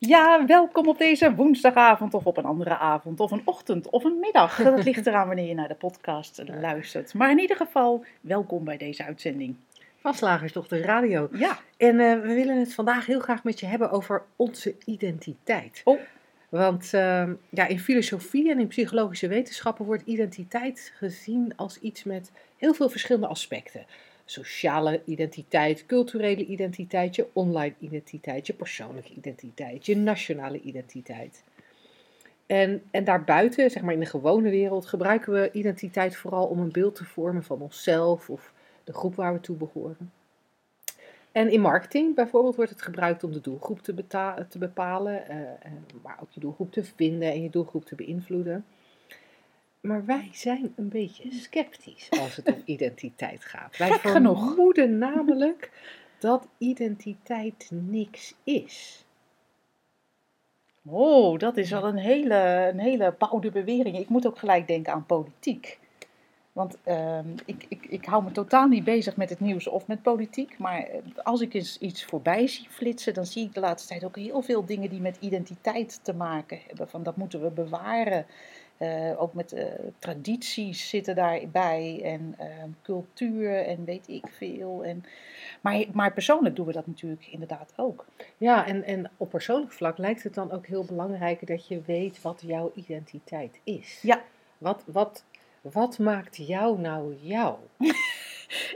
[0.00, 4.18] Ja, welkom op deze woensdagavond of op een andere avond of een ochtend of een
[4.20, 4.62] middag.
[4.62, 7.14] Dat ligt eraan wanneer je naar de podcast luistert.
[7.14, 9.56] Maar in ieder geval, welkom bij deze uitzending.
[9.96, 11.28] Van Slagersdochter Radio.
[11.32, 15.80] Ja, En eh, we willen het vandaag heel graag met je hebben over onze identiteit.
[15.84, 16.00] Oh.
[16.48, 22.32] Want ehm, ja, in filosofie en in psychologische wetenschappen wordt identiteit gezien als iets met
[22.56, 23.86] heel veel verschillende aspecten.
[24.30, 31.44] Sociale identiteit, culturele identiteit, je online identiteit, je persoonlijke identiteit, je nationale identiteit.
[32.46, 36.72] En, en daarbuiten, zeg maar in de gewone wereld, gebruiken we identiteit vooral om een
[36.72, 38.52] beeld te vormen van onszelf of
[38.84, 40.12] de groep waar we toe behoren.
[41.32, 43.94] En in marketing bijvoorbeeld wordt het gebruikt om de doelgroep te,
[44.48, 45.72] te bepalen, eh, eh,
[46.02, 48.64] maar ook je doelgroep te vinden en je doelgroep te beïnvloeden.
[49.80, 53.76] Maar wij zijn een beetje sceptisch als het om identiteit gaat.
[53.76, 54.44] Wij Gek genoeg.
[54.46, 55.70] vermoeden namelijk
[56.18, 59.04] dat identiteit niks is.
[60.84, 63.98] oh, dat is wel een hele, een hele bouwde bewering.
[63.98, 65.78] Ik moet ook gelijk denken aan politiek.
[66.58, 70.02] Want ehm, ik, ik, ik hou me totaal niet bezig met het nieuws of met
[70.02, 70.58] politiek.
[70.58, 74.04] Maar eh, als ik eens iets voorbij zie flitsen, dan zie ik de laatste tijd
[74.04, 76.88] ook heel veel dingen die met identiteit te maken hebben.
[76.88, 78.26] Van dat moeten we bewaren.
[78.78, 79.64] Eh, ook met eh,
[79.98, 84.84] tradities zitten daarbij en ehm, cultuur en weet ik veel.
[84.84, 85.04] En,
[85.60, 88.06] maar, maar persoonlijk doen we dat natuurlijk inderdaad ook.
[88.36, 92.22] Ja, en, en op persoonlijk vlak lijkt het dan ook heel belangrijk dat je weet
[92.22, 93.98] wat jouw identiteit is.
[94.02, 94.22] Ja.
[94.58, 95.24] Wat, wat,
[95.60, 97.56] wat maakt jou nou jou?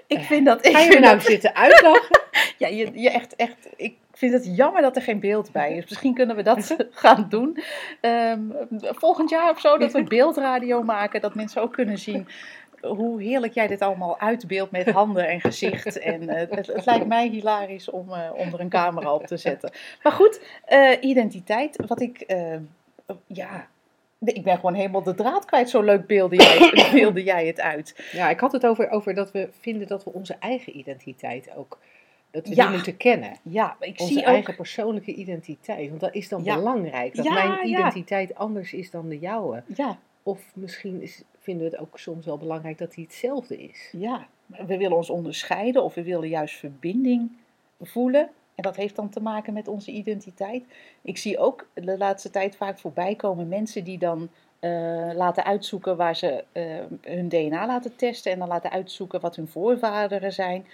[0.06, 0.66] Ik vind dat.
[0.66, 2.20] Ik Ga je nou dat- zitten uitlachen?
[2.58, 3.96] Ja, je, je echt, echt, ik
[4.28, 5.88] vind het jammer dat er geen beeld bij is.
[5.88, 7.58] Misschien kunnen we dat gaan doen.
[8.00, 8.40] Ehm,
[8.80, 12.26] volgend jaar of zo, dat we beeldradio maken, dat mensen ook kunnen zien
[12.82, 15.98] hoe heerlijk jij dit allemaal uitbeeldt met handen en gezicht.
[15.98, 19.36] En eh, het, het lijkt mij hilarisch om, eh, om er een camera op te
[19.36, 19.72] zetten.
[20.02, 22.34] Maar goed, eh, identiteit, wat ik,
[23.26, 23.70] ja...
[24.24, 25.70] Ik ben gewoon helemaal de draad kwijt.
[25.70, 28.10] Zo leuk beelde jij, beelde jij het uit.
[28.12, 31.78] Ja, ik had het over, over dat we vinden dat we onze eigen identiteit ook,
[32.32, 32.64] dat we Ja.
[32.66, 33.36] die moeten kennen.
[33.42, 34.56] Ja, ik Onze zie eigen ook...
[34.56, 35.88] persoonlijke identiteit.
[35.88, 36.54] Want dat is dan Ja.
[36.54, 37.14] belangrijk.
[37.16, 39.62] Dat Ja, mijn identiteit anders is dan de jouwe.
[39.76, 43.88] Ja, Of misschien is, vinden we het ook soms wel belangrijk dat die hetzelfde is.
[43.92, 47.30] Ja, we willen ons onderscheiden of we willen juist verbinding
[47.80, 48.30] voelen.
[48.54, 50.64] En dat heeft dan te maken met onze identiteit.
[51.02, 54.28] Ik zie ook de laatste tijd vaak voorbij komen mensen die dan
[54.58, 54.70] eh,
[55.14, 56.64] laten uitzoeken waar ze eh,
[57.00, 58.32] hun DNA laten testen.
[58.32, 60.66] En dan laten uitzoeken wat hun voorvaderen zijn.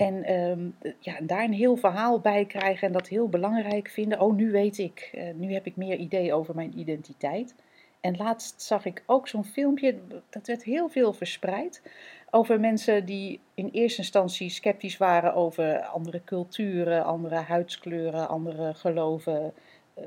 [0.00, 4.20] En ehm, ja, daar een heel verhaal bij krijgen en dat heel belangrijk vinden.
[4.20, 7.54] Oh, nu weet ik, eh, nu heb ik meer idee over mijn identiteit.
[8.00, 9.98] En laatst zag ik ook zo'n filmpje,
[10.30, 11.82] dat werd heel veel verspreid
[12.30, 19.52] over mensen die in eerste instantie sceptisch waren over andere culturen, andere huidskleuren, andere geloven.
[19.94, 20.04] eh,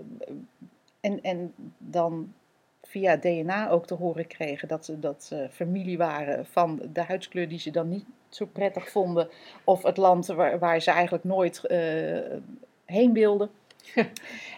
[0.99, 2.33] En, en dan
[2.81, 7.59] via DNA ook te horen kregen dat ze, dat familie waren van de huidskleur die
[7.59, 8.05] ze dan niet
[8.35, 9.29] zo prettig vonden.
[9.63, 11.79] Of het land waar, waar ze eigenlijk nooit eh,
[12.85, 13.49] heen wilden.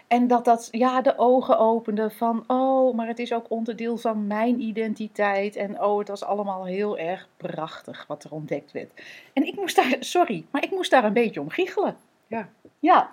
[0.06, 4.26] En dat dat ja, de ogen opende van, oh, maar het is ook onderdeel van
[4.26, 5.56] mijn identiteit.
[5.56, 8.90] En oh, het was allemaal heel erg prachtig wat er ontdekt werd.
[9.32, 11.96] En ik moest daar, sorry, maar ik moest daar een beetje om giechelen.
[12.26, 12.48] Ja.
[12.78, 13.10] Ja,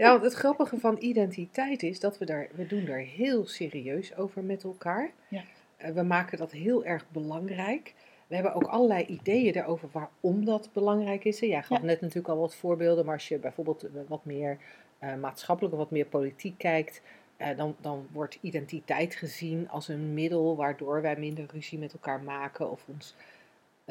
[0.00, 4.16] Ja, want het grappige van identiteit is dat we daar, we doen daar heel serieus
[4.16, 5.10] over met elkaar.
[5.28, 5.42] Ja.
[5.76, 7.94] Eh, We maken dat heel erg belangrijk.
[8.30, 11.38] We hebben ook allerlei ideeën daarover waarom dat belangrijk is.
[11.38, 11.84] Jij gaf Ja.
[11.84, 14.58] net natuurlijk al wat voorbeelden, maar als je bijvoorbeeld eh, wat meer
[14.98, 17.02] eh, maatschappelijk of wat meer politiek kijkt,
[17.36, 22.22] eh, dan, dan wordt identiteit gezien als een middel waardoor wij minder ruzie met elkaar
[22.22, 23.14] maken of ons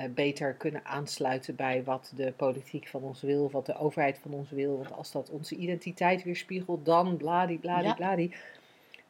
[0.09, 4.49] beter kunnen aansluiten bij wat de politiek van ons wil, wat de overheid van ons
[4.49, 4.77] wil.
[4.77, 7.93] Want als dat onze identiteit weerspiegelt, dan bladi, Ja.
[7.93, 8.33] bladi.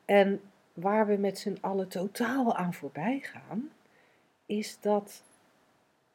[0.05, 0.41] En
[0.73, 3.69] waar we met z'n allen totaal aan voorbij gaan,
[4.45, 5.23] is dat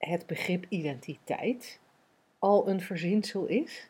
[0.08, 1.80] het begrip identiteit
[2.38, 3.88] al een verzinsel is.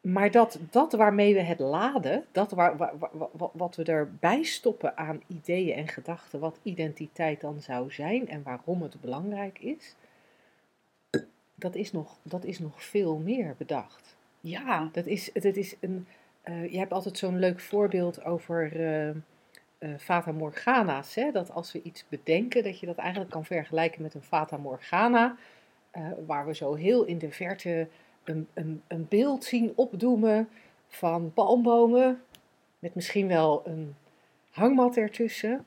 [0.00, 4.42] Maar dat, dat waarmee we het laden, dat waar, waar- waar- wa- wat we erbij
[4.42, 9.94] stoppen aan ideeën en gedachten, wat identiteit dan zou zijn en waarom het belangrijk is,
[11.54, 14.16] dat is nog, dat is nog veel meer bedacht.
[14.40, 16.06] ja, Dat is, dat is een,
[16.42, 19.14] eh, je hebt altijd zo'n leuk voorbeeld over eh,
[19.80, 21.14] eh, Fata Morgana's.
[21.14, 21.30] Hè?
[21.30, 25.36] Dat als we iets bedenken, dat je dat eigenlijk kan vergelijken met een Fata Morgana.
[25.90, 27.88] eh, waar we zo heel in de verte
[28.24, 30.48] een, een, een beeld zien opdoemen
[30.88, 32.22] van palmbomen,
[32.78, 33.96] met misschien wel een
[34.50, 35.66] hangmat ertussen.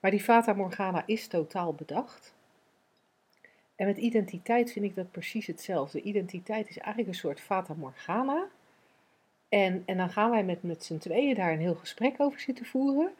[0.00, 2.34] Maar die Fata Morgana is totaal bedacht.
[3.76, 6.00] En met identiteit vind ik dat precies hetzelfde.
[6.00, 8.48] Identiteit is eigenlijk een soort Fata Morgana.
[9.48, 12.66] En, en dan gaan wij met, met z'n tweeën daar een heel gesprek over zitten
[12.66, 13.12] voeren.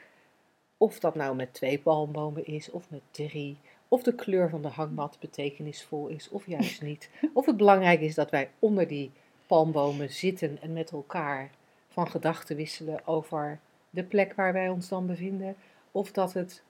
[0.77, 3.57] Of dat nou met twee palmbomen is, of met drie.
[3.89, 7.11] Of de kleur van de hangmat betekenisvol is, of juist niet.
[7.33, 9.11] Of het belangrijk is dat wij onder die
[9.47, 11.51] palmbomen zitten en met elkaar
[11.89, 13.59] van gedachten wisselen over
[13.91, 15.57] de plek waar wij ons dan bevinden.
[15.93, 16.63] Of dat het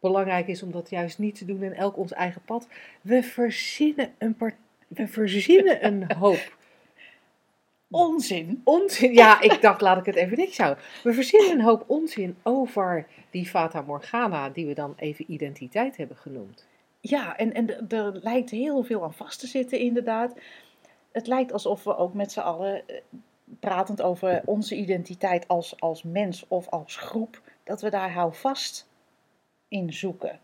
[0.00, 2.68] belangrijk is om dat juist niet te doen en elk ons eigen pad.
[3.00, 4.54] We verzinnen een, part,
[4.88, 6.56] we verzinnen een hoop
[7.94, 8.60] Onzin.
[8.64, 9.12] onzin.
[9.12, 10.84] Ja, ik dacht, laat ik het even niks houden.
[11.02, 16.16] We verzinnen een hoop onzin over die Fata Morgana, die we dan even identiteit hebben
[16.16, 16.66] genoemd.
[17.00, 20.34] Ja, en, en er- lijkt heel veel aan vast te zitten, inderdaad.
[21.12, 22.96] Het lijkt alsof we ook met z'n allen, eh,
[23.60, 28.88] pratend over onze identiteit als, als mens of als groep, dat we daar houvast
[29.68, 30.38] in zoeken.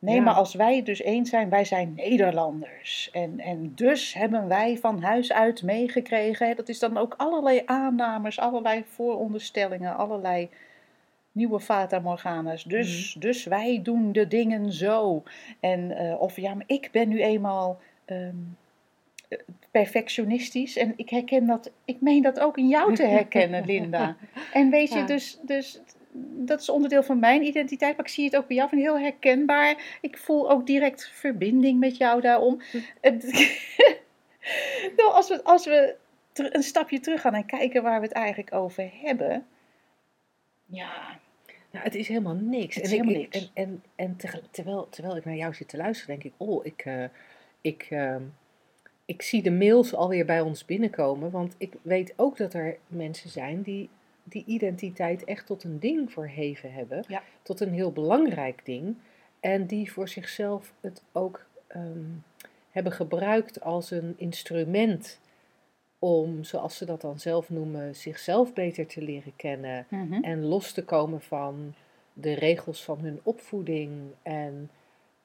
[0.00, 0.22] Nee, Ja.
[0.22, 3.08] maar als wij dus eens zijn, wij zijn Nederlanders.
[3.12, 6.56] En, en dus hebben wij van huis uit meegekregen.
[6.56, 10.48] Dat is dan ook allerlei aannames, allerlei vooronderstellingen, allerlei
[11.32, 12.64] nieuwe Fata Morgana's.
[12.64, 15.22] Dus, dus wij doen de dingen zo.
[15.60, 18.34] En, eh, of ja, maar ik ben nu eenmaal ehm,
[19.28, 19.38] eh,
[19.70, 20.76] perfectionistisch.
[20.76, 24.16] En ik herken dat, ik meen dat ook in jou te herkennen, Linda.
[24.52, 25.06] En weet je, Ja.
[25.06, 25.80] dus, dus
[26.46, 28.98] dat is onderdeel van mijn identiteit, maar ik zie het ook bij jou van heel
[28.98, 29.98] herkenbaar.
[30.00, 32.60] Ik voel ook direct verbinding met jou daarom.
[34.96, 35.96] Nou, als we, als we
[36.34, 39.46] een stapje terug gaan en kijken waar we het eigenlijk over hebben.
[40.66, 41.18] Ja,
[41.70, 42.74] Nou, het is helemaal niks.
[42.74, 43.50] Het is en helemaal ik- niks.
[43.54, 43.64] En,
[43.96, 44.16] en, en
[44.50, 47.04] terwijl, terwijl ik naar jou zit te luisteren, denk ik, oh, ik, eh,
[47.60, 48.22] ik, ehm,
[49.04, 51.30] ik zie de mails alweer bij ons binnenkomen.
[51.30, 53.88] Want ik weet ook dat er mensen zijn die
[54.28, 57.04] die identiteit echt tot een ding verheven hebben.
[57.08, 57.22] Ja.
[57.42, 58.96] Tot een heel belangrijk ding.
[59.40, 62.04] En die voor zichzelf het ook ehm,
[62.70, 65.20] hebben gebruikt als een instrument
[65.98, 70.22] om, zoals ze dat dan zelf noemen, zichzelf beter te leren kennen mhm.
[70.22, 71.74] en los te komen van
[72.12, 73.92] de regels van hun opvoeding.
[74.22, 74.70] En,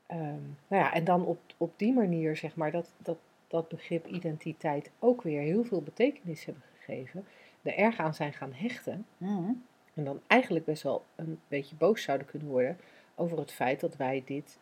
[0.07, 3.17] ehm, nou ja, en dan op, op die manier, zeg maar, dat, dat,
[3.47, 7.25] dat begrip identiteit ook weer heel veel betekenis hebben gegeven.
[7.63, 9.05] Er erg aan zijn gaan hechten.
[9.17, 9.51] Mhm.
[9.93, 12.79] En dan eigenlijk best wel een beetje boos zouden kunnen worden
[13.15, 14.59] over het feit dat wij dit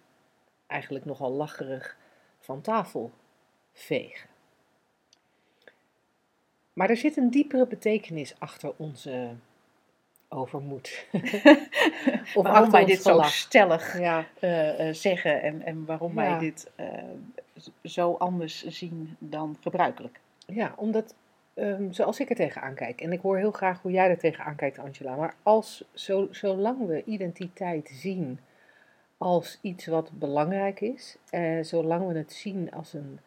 [0.68, 1.98] eigenlijk nogal lacherig
[2.40, 3.12] van tafel
[3.74, 4.30] vegen.
[6.74, 9.36] Maar er zit een diepere betekenis achter onze
[10.30, 11.06] overmoed.
[12.36, 16.72] of waarom wij dit zo stellig Ja, eh, eh, zeggen en, en waarom wij dit
[16.76, 16.88] eh,
[17.84, 20.20] zo anders zien dan gebruikelijk.
[20.46, 21.16] ja, omdat
[21.62, 24.56] ehm, zoals ik er tegenaan kijk, en ik hoor heel graag hoe jij er tegenaan
[24.56, 28.40] kijkt, Angela, maar als, zo, zolang we identiteit zien
[29.18, 33.20] als iets wat belangrijk is, eh, zolang we het zien als een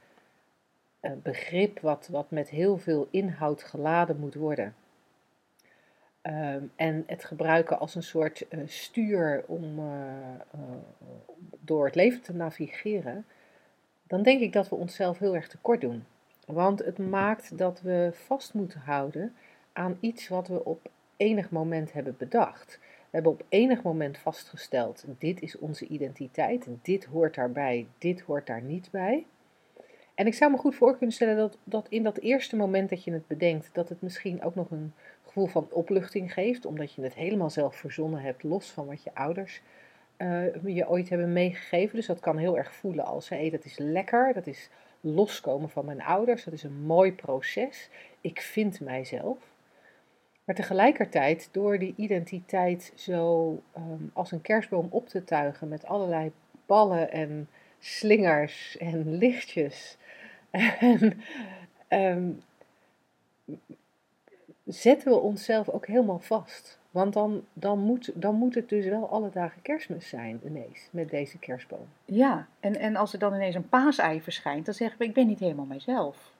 [1.23, 4.75] begrip wat, wat met heel veel inhoud geladen moet worden,
[6.23, 10.61] ehm, en het gebruiken als een soort eh, stuur om eh, eh,
[11.61, 13.27] door het leven te navigeren,
[14.07, 16.05] dan denk ik dat we onszelf heel erg tekort doen.
[16.47, 19.35] Want het maakt dat we vast moeten houden
[19.73, 22.79] aan iets wat we op enig moment hebben bedacht.
[22.81, 28.47] We hebben op enig moment vastgesteld, dit is onze identiteit, dit hoort daarbij, dit hoort
[28.47, 29.27] daar niet bij.
[30.15, 33.05] En ik zou me goed voor kunnen stellen dat, dat in dat eerste moment dat
[33.05, 37.03] je het bedenkt, dat het misschien ook nog een gevoel van opluchting geeft, omdat je
[37.03, 39.63] het helemaal zelf verzonnen hebt, los van wat je ouders
[40.17, 41.97] eh, je ooit hebben meegegeven.
[41.97, 44.71] Dus dat kan heel erg voelen als, hé, dat is lekker, dat is
[45.05, 47.89] loskomen van mijn ouders, dat is een mooi proces.
[48.21, 49.39] Ik vind mijzelf.
[50.45, 56.33] Maar tegelijkertijd, door die identiteit zo ehm, als een kerstboom op te tuigen met allerlei
[56.67, 59.97] ballen en slingers en lichtjes,
[60.79, 61.21] en,
[61.89, 62.31] ehm,
[64.65, 66.79] zetten we onszelf ook helemaal vast.
[66.95, 71.11] Want dan, dan, moet, dan moet het dus wel alle dagen kerstmis zijn ineens, met
[71.11, 71.87] deze kerstboom.
[72.05, 75.27] Ja, en, en als er dan ineens een paasei verschijnt, dan zeggen we, ik ben
[75.27, 76.33] niet helemaal mijzelf.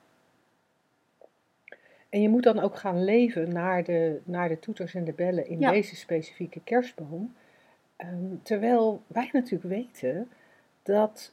[2.09, 5.49] En je moet dan ook gaan leven naar de, naar de toeters en de bellen
[5.49, 5.71] in Ja.
[5.71, 7.35] deze specifieke kerstboom.
[7.97, 10.29] Ehm, terwijl wij natuurlijk weten
[10.83, 11.33] dat,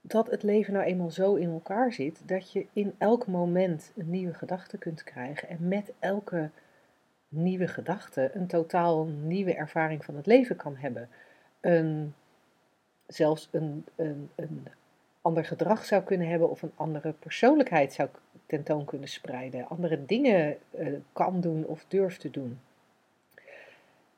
[0.00, 4.10] dat het leven nou eenmaal zo in elkaar zit dat je in elk moment een
[4.10, 5.48] nieuwe gedachte kunt krijgen.
[5.48, 6.50] En met elke
[7.28, 11.08] nieuwe gedachte een totaal nieuwe ervaring van het leven kan hebben.
[11.60, 12.14] Een,
[13.06, 14.68] zelfs een, een, een
[15.20, 18.08] ander gedrag zou kunnen hebben of een andere persoonlijkheid zou
[18.46, 22.60] tentoon kunnen spreiden, andere dingen uh, kan doen of durft te doen.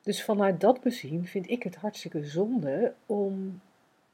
[0.03, 3.61] Dus vanuit dat bezien vind ik het hartstikke zonde om,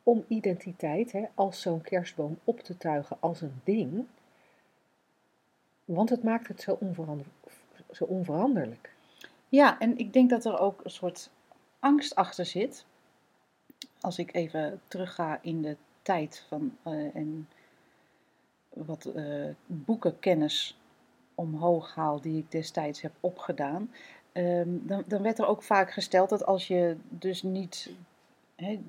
[0.03, 4.07] om identiteit hè, als zo'n kerstboom op te tuigen als een ding,
[5.85, 6.79] want het maakt het zo,
[7.97, 8.95] zo onveranderlijk.
[9.49, 11.31] Ja, en ik denk dat er ook een soort
[11.79, 12.87] angst achter zit.
[14.01, 17.49] Als ik even terugga in de tijd van, uh, en
[18.69, 20.79] wat uh, boekenkennis
[21.35, 23.91] omhoog haal die ik destijds heb opgedaan,
[24.33, 27.91] um, dan, dan werd er ook vaak gesteld dat als je dus niet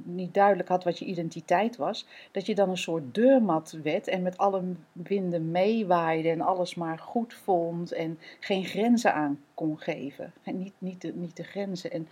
[0.03, 4.21] niet duidelijk had wat je identiteit was, dat je dan een soort deurmat werd en
[4.21, 10.33] met alle winden meewaaide en alles maar goed vond en geen grenzen aan kon geven.
[10.43, 11.91] En niet, niet, de, niet de grenzen.
[11.91, 12.07] En,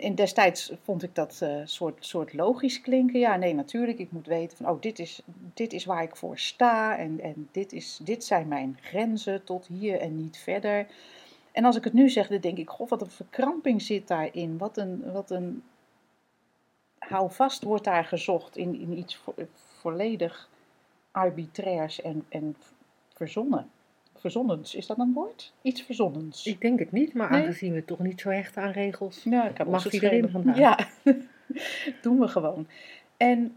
[0.00, 3.20] en, destijds vond ik dat uh, soort, soort logisch klinken.
[3.20, 5.22] Ja, nee, natuurlijk, ik moet weten van, oh, dit is,
[5.54, 9.66] dit is waar ik voor sta en, en dit, is, dit zijn mijn grenzen tot
[9.66, 10.86] hier en niet verder.
[11.52, 14.58] En als ik het nu zeg, dan denk ik, goh, wat een verkramping zit daarin.
[14.58, 15.62] Wat een, wat een
[17.08, 19.22] hou vast wordt daar gezocht in, in iets
[19.54, 20.48] volledig
[21.10, 22.56] arbitrairs en, en
[23.14, 23.70] verzonnen.
[24.16, 25.52] Verzonnens, is dat een woord?
[25.62, 26.46] Iets verzonnens.
[26.46, 29.90] Ik denk het niet, maar aangezien we toch niet zo hechten aan regels, ik mag
[29.90, 30.56] iedereen vandaan.
[30.56, 30.78] Ja,
[32.02, 32.66] doen we gewoon.
[33.16, 33.56] En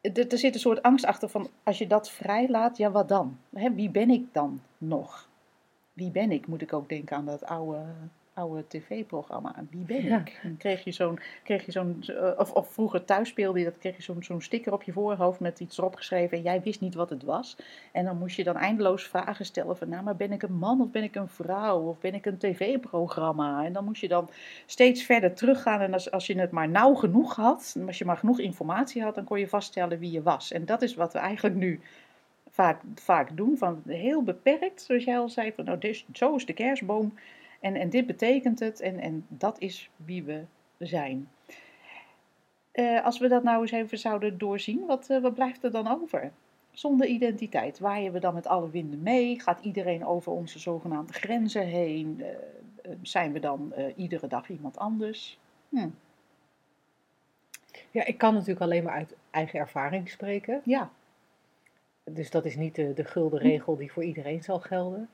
[0.00, 3.38] er zit een soort angst achter van, als je dat vrijlaat, ja wat dan?
[3.50, 5.28] wie ben ik dan nog?
[5.92, 6.46] Wie ben ik?
[6.46, 7.84] Moet ik ook denken aan dat oude
[8.42, 9.54] oude tv-programma.
[9.70, 10.40] Wie ben ik?
[10.42, 13.78] Dan kreeg je zo'n, kreeg je zo'n eh, of, of vroeger thuis speelde je, dat
[13.78, 16.80] kreeg je zo'n, zo'n sticker op je voorhoofd met iets erop geschreven en jij wist
[16.80, 17.56] niet wat het was.
[17.92, 20.80] En dan moest je dan eindeloos vragen stellen van, nou, maar ben ik een man
[20.80, 23.64] of ben ik een vrouw of ben ik een tv-programma?
[23.64, 24.30] En dan moest je dan
[24.66, 28.16] steeds verder teruggaan en als, als je het maar nauw genoeg had, als je maar
[28.16, 30.52] genoeg informatie had, dan kon je vaststellen wie je was.
[30.52, 31.80] En dat is wat we eigenlijk nu
[32.52, 36.46] vaak, vaak doen, van heel beperkt, zoals jij al zei, van, nou, dit, zo is
[36.46, 37.12] de kerstboom.
[37.62, 40.44] En, en dit betekent het en, en dat is wie we
[40.78, 41.28] zijn.
[42.72, 46.00] Uh, als we dat nou eens even zouden doorzien, wat, uh, wat blijft er dan
[46.02, 46.32] over?
[46.70, 49.40] Zonder identiteit, waaien we dan met alle winden mee?
[49.40, 52.16] Gaat iedereen over onze zogenaamde grenzen heen?
[52.20, 52.26] Uh,
[53.02, 55.38] zijn we dan iedere dag iemand anders?
[55.68, 55.88] Hm.
[57.90, 60.60] Ja, ik kan natuurlijk alleen maar uit eigen ervaring spreken.
[60.64, 60.90] Ja.
[62.04, 65.08] Dus dat is niet de, de gulden regel die voor iedereen zal gelden.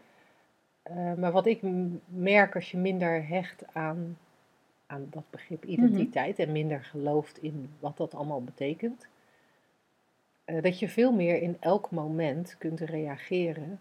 [0.88, 1.61] Eh, maar wat ik
[2.07, 4.18] merk als je minder hecht aan,
[4.87, 5.73] aan dat begrip mhm.
[5.73, 9.07] identiteit en minder gelooft in wat dat allemaal betekent,
[10.47, 13.80] uh, dat je veel meer in elk moment kunt reageren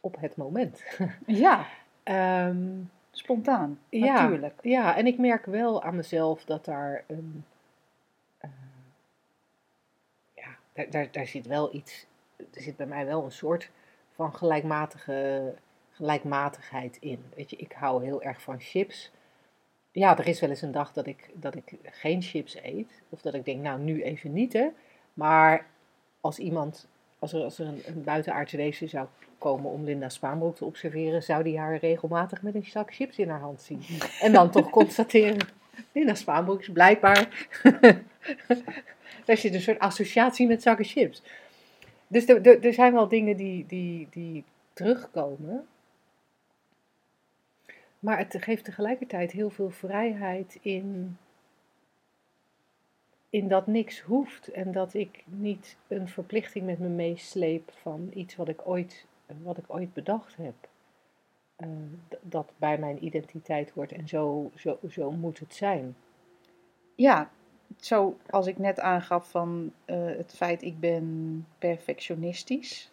[0.00, 0.84] op het moment.
[1.26, 1.66] ja.
[2.48, 4.58] um, Spontaan, ja, natuurlijk.
[4.62, 7.44] Ja, en ik merk wel aan mezelf dat daar een.
[8.44, 8.50] Uh,
[10.34, 12.06] ja, daar, daar, daar zit wel iets.
[12.36, 13.70] Er zit bij mij wel een soort
[14.14, 15.54] van gelijkmatige,
[15.90, 17.24] gelijkmatigheid in.
[17.36, 19.10] Weet je, ik hou heel erg van chips.
[19.90, 23.02] Ja, er is wel eens een dag dat ik, dat ik geen chips eet.
[23.08, 24.68] Of dat ik denk, nou, nu even niet, hè.
[25.14, 25.66] Maar
[26.20, 26.88] als iemand,
[27.18, 29.06] als er, als er een, een buitenaardse wezen zou
[29.38, 33.28] komen om Linda Spaanbroek te observeren, zou die haar regelmatig met een zak chips in
[33.28, 33.82] haar hand zien.
[34.20, 35.46] En dan toch constateren,
[35.92, 37.28] Linda Spaanbroek is blijkbaar...
[39.24, 41.22] Daar zit een soort associatie met zakken chips.
[42.12, 45.66] Dus er, zijn wel dingen die, die, die terugkomen.
[47.98, 51.18] Maar het geeft tegelijkertijd heel veel vrijheid in,
[53.30, 58.36] in dat niks hoeft en dat ik niet een verplichting met me meesleep van iets
[58.36, 59.06] wat ik ooit,
[59.42, 60.54] wat ik ooit bedacht heb.
[61.58, 61.68] Uh,
[62.20, 65.96] dat bij mijn identiteit hoort en zo, zo, zo moet het zijn.
[66.94, 67.30] Ja,
[67.80, 72.90] zo als ik net aangaf van uh, het feit ik ben perfectionistisch.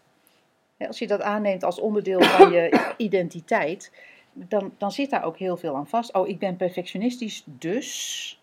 [0.78, 3.92] Als je dat aanneemt als onderdeel van je identiteit,
[4.34, 6.14] dan, dan zit daar ook heel veel aan vast.
[6.14, 8.42] Oh, ik ben perfectionistisch, dus.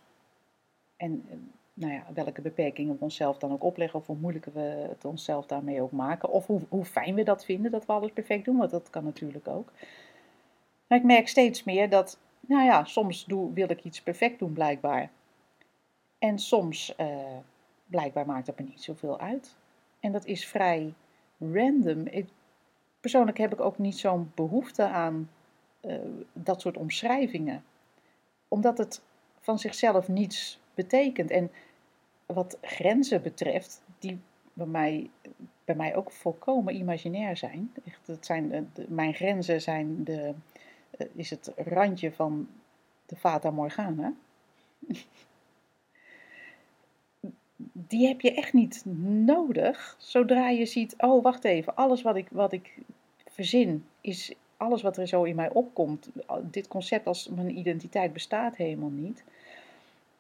[0.97, 1.37] En eh,
[1.75, 5.47] nou ja, welke beperkingen we onszelf dan ook opleggen, of hoe moeilijker we het onszelf
[5.47, 6.31] daarmee ook maken.
[6.31, 9.05] Of hoe, hoe fijn we dat vinden dat we alles perfect doen, want dat kan
[9.05, 9.73] natuurlijk ook.
[10.87, 14.53] Maar ik merk steeds meer dat, nou ja, soms doe, wil ik iets perfect doen,
[14.53, 15.11] blijkbaar.
[16.19, 17.37] En soms, uh,
[17.87, 19.57] blijkbaar maakt dat me niet zoveel uit.
[20.01, 20.95] En dat is vrij
[21.39, 22.07] random.
[22.07, 22.29] Ik,
[23.01, 25.31] persoonlijk heb ik ook niet zo'n behoefte aan
[25.81, 25.99] uh,
[26.33, 27.65] dat soort omschrijvingen.
[28.49, 29.03] Omdat het
[29.41, 31.31] van zichzelf niets betekent.
[31.31, 31.51] En
[32.27, 34.21] wat grenzen betreft, die
[34.53, 35.11] bij mij,
[35.65, 37.73] bij mij ook volkomen imaginair zijn.
[37.85, 40.35] Echt, het zijn mijn grenzen zijn de,
[40.99, 42.49] uh, is het randje van
[43.07, 44.13] de Fata Morgana
[47.79, 48.83] die heb je echt niet
[49.25, 49.97] nodig.
[49.99, 52.79] Zodra je ziet, oh wacht even, alles wat ik, wat ik
[53.31, 56.09] verzin is alles wat er zo in mij opkomt.
[56.43, 59.25] Dit concept als mijn identiteit bestaat helemaal niet.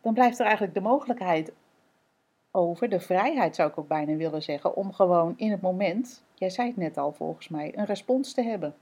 [0.00, 1.52] Dan blijft er eigenlijk de mogelijkheid
[2.50, 6.50] over, de vrijheid zou ik ook bijna willen zeggen, om gewoon in het moment, jij
[6.50, 8.74] zei het net al volgens mij, een respons te hebben.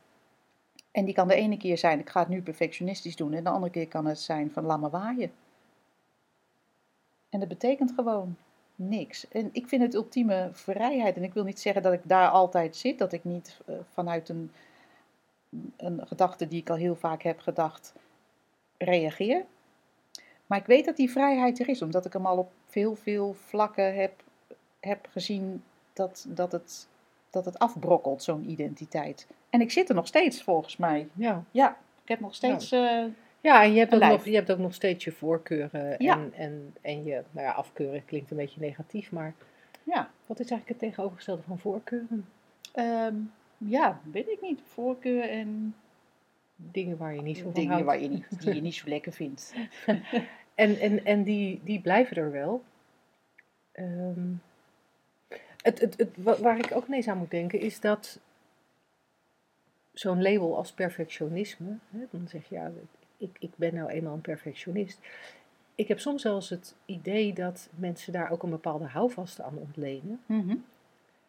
[0.90, 3.50] En die kan de ene keer zijn, ik ga het nu perfectionistisch doen, en de
[3.50, 5.32] andere keer kan het zijn van laat me waaien.
[7.28, 8.36] En dat betekent gewoon
[8.76, 9.28] niks.
[9.28, 11.16] En ik vind het ultieme vrijheid.
[11.16, 14.28] En ik wil niet zeggen dat ik daar altijd zit, dat ik niet uh, vanuit
[14.28, 14.50] een,
[15.76, 17.92] een gedachte die ik al heel vaak heb gedacht,
[18.78, 19.44] reageer.
[20.46, 23.34] Maar ik weet dat die vrijheid er is, omdat ik hem al op veel, veel
[23.34, 24.22] vlakken heb,
[24.80, 25.62] heb gezien
[25.92, 26.88] dat, dat, het,
[27.30, 29.26] dat het afbrokkelt, zo'n identiteit.
[29.50, 31.08] En ik zit er nog steeds, volgens mij.
[31.12, 31.44] Ja.
[31.50, 32.68] Ja, ik heb nog steeds...
[32.68, 33.04] Ja.
[33.04, 33.10] Uh,
[33.44, 35.94] ja, en je hebt, ook nog, je hebt ook nog steeds je voorkeuren.
[35.98, 36.14] Ja.
[36.14, 39.34] En, en, en je, nou ja, afkeuren klinkt een beetje negatief, maar
[39.82, 40.10] ja.
[40.26, 42.28] wat is eigenlijk het tegenovergestelde van voorkeuren?
[42.74, 44.60] Um, ja, weet ik niet.
[44.66, 45.74] Voorkeur en...
[46.56, 47.86] Dingen waar je niet zo van Dingen houdt.
[47.86, 49.54] waar je niet, die je niet zo lekker vindt.
[50.54, 52.62] en en, en die, die blijven er wel.
[53.72, 54.42] Um,
[55.62, 58.20] het, het, het, waar ik ook ineens aan moet denken is dat
[59.92, 62.72] zo'n label als perfectionisme, hè, dan zeg je ja,
[63.24, 64.98] ik, ik ben nou eenmaal een perfectionist.
[65.74, 70.20] Ik heb soms zelfs het idee dat mensen daar ook een bepaalde houvast aan ontlenen.
[70.26, 70.64] Mm -hmm.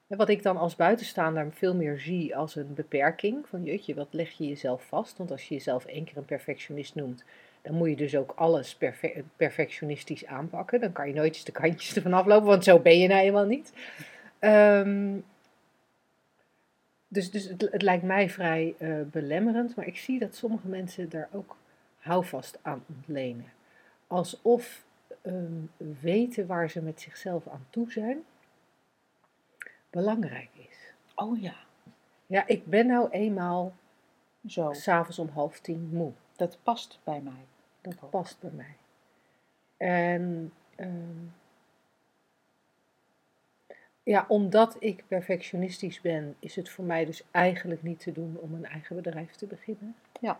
[0.08, 3.48] Wat ik dan als buitenstaander veel meer zie als een beperking.
[3.48, 5.18] Van jeetje, wat leg je jezelf vast?
[5.18, 7.24] Want als je jezelf één keer een perfectionist noemt,
[7.62, 10.80] dan moet je dus ook alles perfe perfectionistisch aanpakken.
[10.80, 13.46] Dan kan je nooit eens de kantjes ervan aflopen, want zo ben je nou eenmaal
[13.46, 13.74] niet.
[14.40, 15.24] Um,
[17.08, 21.10] dus dus het, het, lijkt mij vrij uh, belemmerend, maar ik zie dat sommige mensen
[21.10, 21.58] daar ook
[22.06, 23.52] houvast aan ontlenen.
[24.08, 24.86] Alsof
[25.22, 25.72] um,
[26.02, 28.24] weten waar ze met zichzelf aan toe zijn
[29.90, 30.94] belangrijk is.
[31.16, 31.56] Oh ja.
[32.27, 33.74] Ja, ik ben nou eenmaal
[34.48, 34.74] Zo.
[34.74, 36.12] s'avonds om half tien moe.
[36.36, 37.46] Dat past bij mij.
[37.82, 38.10] Dat oh.
[38.10, 38.75] past bij mij.
[39.77, 41.34] En um,
[44.03, 48.53] ja, omdat ik perfectionistisch ben, is het voor mij dus eigenlijk niet te doen om
[48.53, 49.96] een eigen bedrijf te beginnen.
[50.22, 50.40] Ja.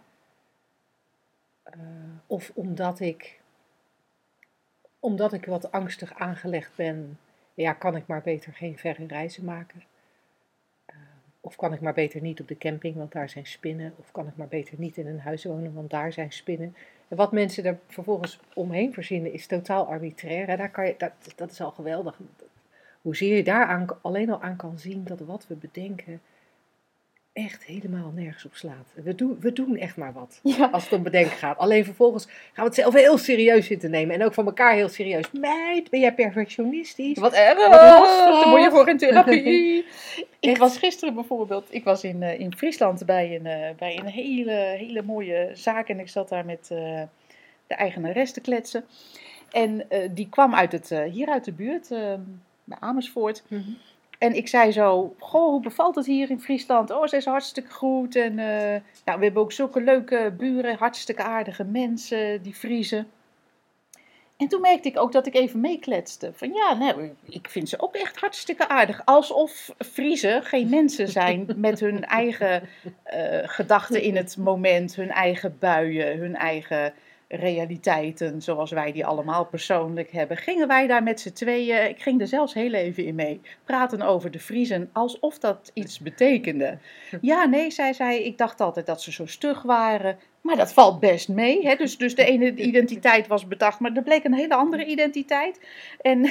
[2.28, 3.40] Of omdat ik,
[5.00, 7.20] omdat ik wat angstig aangelegd ben,
[7.54, 9.84] ja, kan ik maar beter geen verre reizen maken.
[10.90, 10.96] Uh,
[11.42, 13.94] of kan ik maar beter niet op de camping, want daar zijn spinnen.
[13.98, 16.76] Of kan ik maar beter niet in een huis wonen, want daar zijn spinnen.
[17.08, 20.58] En wat mensen er vervolgens omheen verzinnen is totaal arbitrair.
[20.58, 22.20] Daar kan je, dat, dat is al geweldig.
[23.02, 26.22] Hoezeer je daar alleen al aan kan zien dat wat we bedenken
[27.36, 28.94] echt helemaal nergens op slaat.
[28.94, 30.70] We doen, we doen echt maar wat ja.
[30.72, 31.58] als het om bedenken gaat.
[31.58, 34.16] Alleen vervolgens gaan we het zelf heel serieus zitten nemen.
[34.16, 35.32] En ook van elkaar heel serieus.
[35.32, 37.18] Meid, ben jij perfectionistisch?
[37.18, 37.58] Wat erg!
[37.58, 39.86] Wat lastig, dan moet je voor een therapie.
[40.40, 44.06] ik was gisteren bijvoorbeeld, ik was in, uh, in Friesland bij een, uh, bij een
[44.06, 45.90] hele, hele mooie zaak.
[45.90, 47.02] En ik zat daar met uh,
[47.68, 48.86] de eigenares te kletsen.
[49.52, 51.90] En die kwam uit het, hier uit de buurt,
[52.64, 53.44] bij Amersfoort.
[53.48, 53.78] Mm -hmm.
[54.18, 56.92] En ik zei zo, goh, hoe bevalt het hier in Friesland?
[56.92, 58.16] Oh, ze is hartstikke goed.
[58.16, 63.08] En uh, nou, we hebben ook zulke leuke buren, hartstikke aardige mensen, die Friesen.
[64.38, 66.32] En toen merkte ik ook dat ik even meekletste.
[66.34, 69.02] Van ja, nee, ik vind ze ook echt hartstikke aardig.
[69.06, 75.58] Alsof Friesen geen mensen zijn met hun eigen uh, gedachten in het moment, hun eigen
[75.60, 76.94] buien, hun eigen
[77.28, 82.22] realiteiten zoals wij die allemaal persoonlijk hebben, gingen wij daar met z'n tweeën, ik ging
[82.22, 86.78] er zelfs heel even in mee, praten over de Friesen alsof dat iets betekende.
[87.22, 91.00] Ja, nee, zei zij, ik dacht altijd dat ze zo stug waren, maar dat valt
[91.00, 91.68] best mee.
[91.68, 91.76] Hè?
[91.76, 95.60] Dus, dus de ene identiteit was bedacht, maar er bleek een hele andere identiteit.
[96.02, 96.30] En,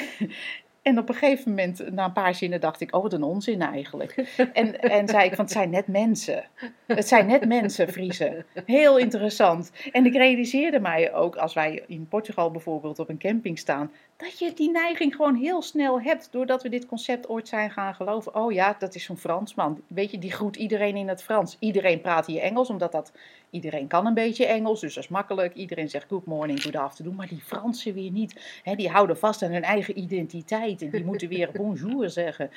[0.85, 3.63] en op een gegeven moment, na een paar zinnen, dacht ik, oh wat een onzin
[3.63, 4.37] eigenlijk.
[4.53, 6.45] En, en zei ik, van het zijn net mensen.
[6.87, 8.45] Het zijn net mensen, Friesen.
[8.67, 9.71] Heel interessant.
[9.93, 13.91] En ik realiseerde mij ook, als wij in Portugal bijvoorbeeld op een camping staan,
[14.25, 17.95] dat je die neiging gewoon heel snel hebt, doordat we dit concept ooit zijn gaan
[17.95, 18.35] geloven.
[18.35, 19.83] Oh ja, dat is zo'n Fransman.
[19.87, 21.57] Weet je, die groet iedereen in het Frans.
[21.59, 23.13] Iedereen praat hier Engels, omdat dat,
[23.51, 25.55] iedereen kan een beetje Engels, dus dat is makkelijk.
[25.55, 28.61] Iedereen zegt good morning, good afternoon, maar die Fransen weer niet.
[28.63, 32.51] He, die houden vast aan hun eigen identiteit en die moeten weer bonjour zeggen.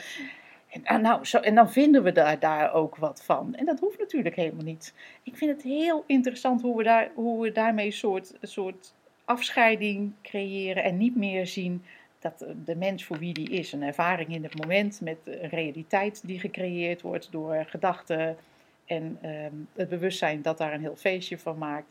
[0.83, 3.55] En, nou, zo, en dan vinden we daar, daar ook wat van.
[3.55, 4.93] En dat hoeft natuurlijk helemaal niet.
[5.23, 8.93] Ik vind het heel interessant hoe we, daar, hoe we daarmee een soort, soort
[9.27, 11.83] afscheiding creëren en niet meer zien
[12.19, 16.27] dat de mens voor wie die is, een ervaring in het moment met een realiteit
[16.27, 18.37] die gecreëerd wordt door gedachten
[18.85, 21.87] en um, het bewustzijn dat daar een heel feestje van maakt.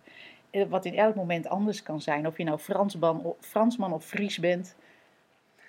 [0.68, 4.38] Wat in elk moment anders kan zijn, of je nou Fransman of, Fransman of Fries
[4.38, 4.76] bent.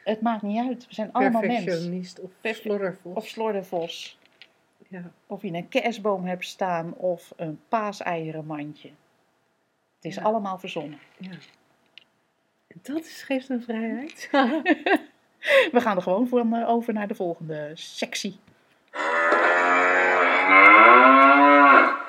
[0.03, 0.88] Het maakt niet uit.
[0.88, 1.65] We zijn allemaal mensen.
[1.65, 2.32] Perfectionist of.
[3.15, 4.19] Of slordervos.
[4.88, 5.12] Ja.
[5.27, 8.89] Of je een kerstboom hebt staan of een paaseierenmandje.
[9.95, 10.21] Het is Ja.
[10.21, 10.99] allemaal verzonnen.
[11.17, 11.32] ja.
[12.73, 14.27] Dat is, geeft een vrijheid.
[15.71, 18.39] We gaan er gewoon voor eh, over naar de volgende sectie.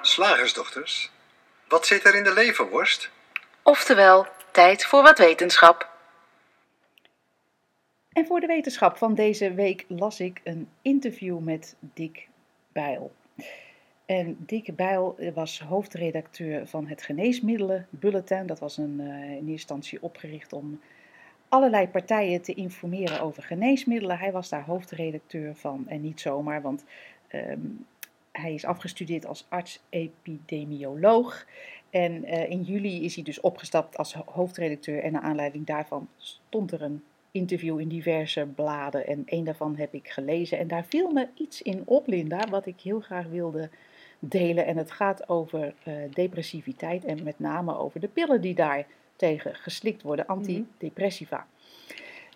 [0.02, 1.10] Slagersdochters,
[1.68, 3.10] wat zit er in de leverworst?
[3.62, 5.90] Oftewel, tijd voor wat wetenschap.
[8.12, 12.28] En voor de wetenschap van deze week las ik een interview met Dick
[12.72, 13.12] Bijl.
[14.08, 18.46] En Dick Bijl was hoofdredacteur van het Geneesmiddelenbulletin.
[18.46, 20.80] Dat was een, eh, in eerste instantie opgericht om
[21.48, 24.18] allerlei partijen te informeren over geneesmiddelen.
[24.18, 26.84] Hij was daar hoofdredacteur van en niet zomaar, want
[27.28, 27.60] ehm,
[28.32, 31.46] hij is afgestudeerd als arts-epidemioloog.
[31.90, 36.08] En eh, in juli is hij dus opgestapt als ho- hoofdredacteur en naar aanleiding daarvan
[36.16, 40.58] stond er een interview in diverse bladen en één daarvan heb ik gelezen.
[40.58, 43.70] En daar viel me iets in op, Linda, wat ik heel graag wilde
[44.18, 44.66] delen.
[44.66, 49.54] En het gaat over eh, depressiviteit en met name over de pillen die daar tegen
[49.54, 51.46] geslikt worden, antidepressiva.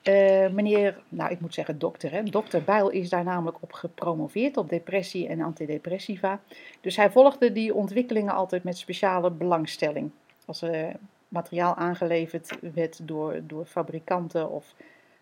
[0.02, 2.22] Eh, meneer, nou ik moet zeggen dokter, hè.
[2.22, 6.40] dokter Bijl is daar namelijk op gepromoveerd op depressie en antidepressiva.
[6.80, 10.10] Dus hij volgde die ontwikkelingen altijd met speciale belangstelling.
[10.44, 10.96] Als er
[11.28, 14.74] materiaal aangeleverd werd door, door fabrikanten of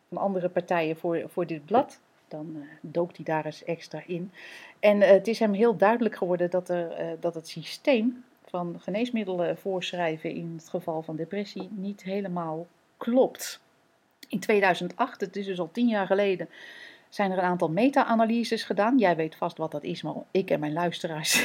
[0.09, 4.33] van andere partijen voor, voor dit blad, dan eh, dook hij daar eens extra in.
[4.79, 8.77] En eh, het is hem heel duidelijk geworden dat, er, eh, dat het systeem van
[8.81, 12.67] geneesmiddelen voorschrijven in het geval van depressie niet helemaal
[12.97, 13.61] klopt.
[14.29, 16.49] In 2008, het is dus al tien jaar geleden,
[17.09, 18.99] zijn er een aantal meta-analyses gedaan.
[18.99, 21.45] Jij weet vast wat dat is, maar ik en mijn luisteraars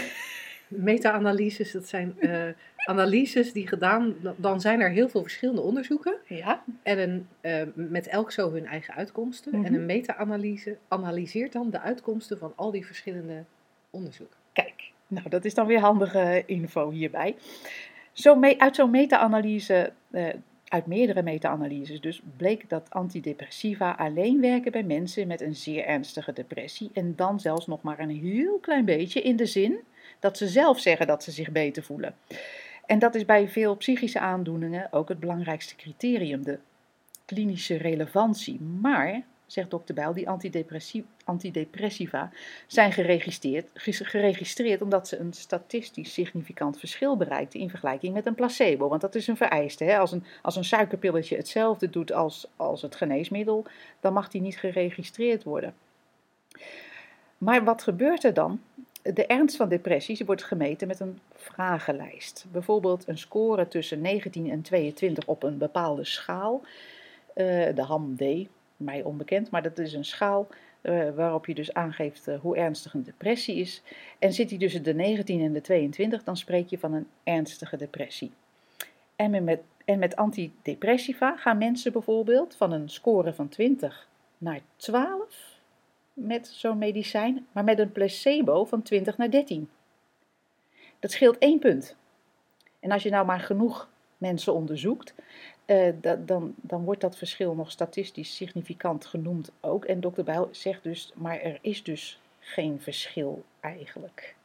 [0.68, 2.48] Meta-analyses, dat zijn eh,
[2.92, 6.16] analyses die gedaan, dan zijn er heel veel verschillende onderzoeken.
[6.28, 9.56] Ja, En een, eh, met elk zo hun eigen uitkomsten.
[9.56, 9.66] Mhm.
[9.66, 13.44] En een meta-analyse analyseert dan de uitkomsten van al die verschillende
[13.90, 14.38] onderzoeken.
[14.54, 14.94] kijk.
[15.08, 17.36] Nou, dat is dan weer handige info hierbij.
[18.12, 20.34] Zo uit zo'n meta-analyse, eh,
[20.68, 26.34] uit meerdere meta-analyses dus, bleek dat antidepressiva alleen werken bij mensen met een zeer ernstige
[26.34, 26.90] depressie.
[26.94, 29.80] En dan zelfs nog maar een heel klein beetje in de zin
[30.20, 32.16] dat ze zelf zeggen dat ze zich beter voelen.
[32.86, 36.60] En dat is bij veel psychische aandoeningen ook het belangrijkste criterium, de
[37.26, 38.62] klinische relevantie.
[38.62, 42.32] Maar, zegt dokter Bijl, die antidepressi- antidepressiva
[42.68, 48.88] zijn geregistreerd, geregistreerd omdat ze een statistisch significant verschil bereikten in vergelijking met een placebo.
[48.88, 49.84] Want dat is een vereiste.
[49.84, 49.98] Hè?
[49.98, 53.66] Als, een, als een suikerpilletje hetzelfde doet als, als het geneesmiddel,
[54.00, 55.74] dan mag die niet geregistreerd worden.
[57.38, 58.62] Maar wat gebeurt er dan?
[59.02, 62.46] De ernst van depressies wordt gemeten met een vragenlijst.
[62.52, 66.62] Bijvoorbeeld een score tussen 19 en 22 op een bepaalde schaal.
[67.34, 70.48] Eh, de HAM-D, mij onbekend, maar dat is een schaal
[70.82, 73.82] eh, waarop je dus aangeeft eh, hoe ernstig een depressie is.
[74.20, 77.78] En zit die tussen de 19 en de 22, dan spreek je van een ernstige
[77.78, 78.32] depressie.
[79.16, 84.08] En met- en met antidepressiva gaan mensen bijvoorbeeld van een score van 20
[84.38, 85.60] naar 12
[86.14, 89.70] met zo'n medicijn, maar met een placebo van 20 naar 13.
[91.00, 91.96] Dat scheelt één punt.
[92.80, 95.14] En als je nou maar genoeg mensen onderzoekt,
[95.66, 99.86] eh, da- dan, dan wordt dat verschil nog statistisch significant genoemd ook.
[99.86, 104.36] En dokter Bijl zegt dus, maar er is dus geen verschil eigenlijk.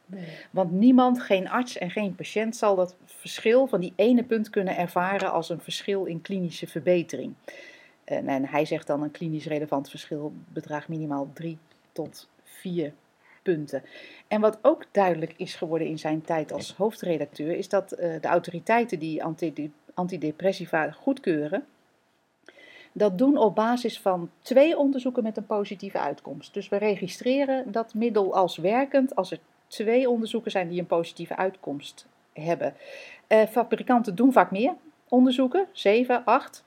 [0.51, 4.77] Want niemand, geen arts en geen patiënt zal dat verschil van die ene punt kunnen
[4.77, 7.33] ervaren als een verschil in klinische verbetering.
[8.03, 11.57] En, en hij zegt dan een klinisch relevant verschil bedraagt minimaal drie
[11.91, 12.93] tot vier
[13.41, 13.83] punten.
[14.27, 18.27] En wat ook duidelijk is geworden in zijn tijd als hoofdredacteur, is dat eh, de
[18.27, 21.65] autoriteiten die antide- antidepressiva goedkeuren,
[22.91, 26.53] dat doen op basis van twee onderzoeken met een positieve uitkomst.
[26.53, 31.35] Dus we registreren dat middel als werkend als er twee onderzoeken zijn die een positieve
[31.35, 32.75] uitkomst hebben.
[33.27, 34.73] Eh, fabrikanten doen vaak meer
[35.07, 36.63] onderzoeken, 7, 8,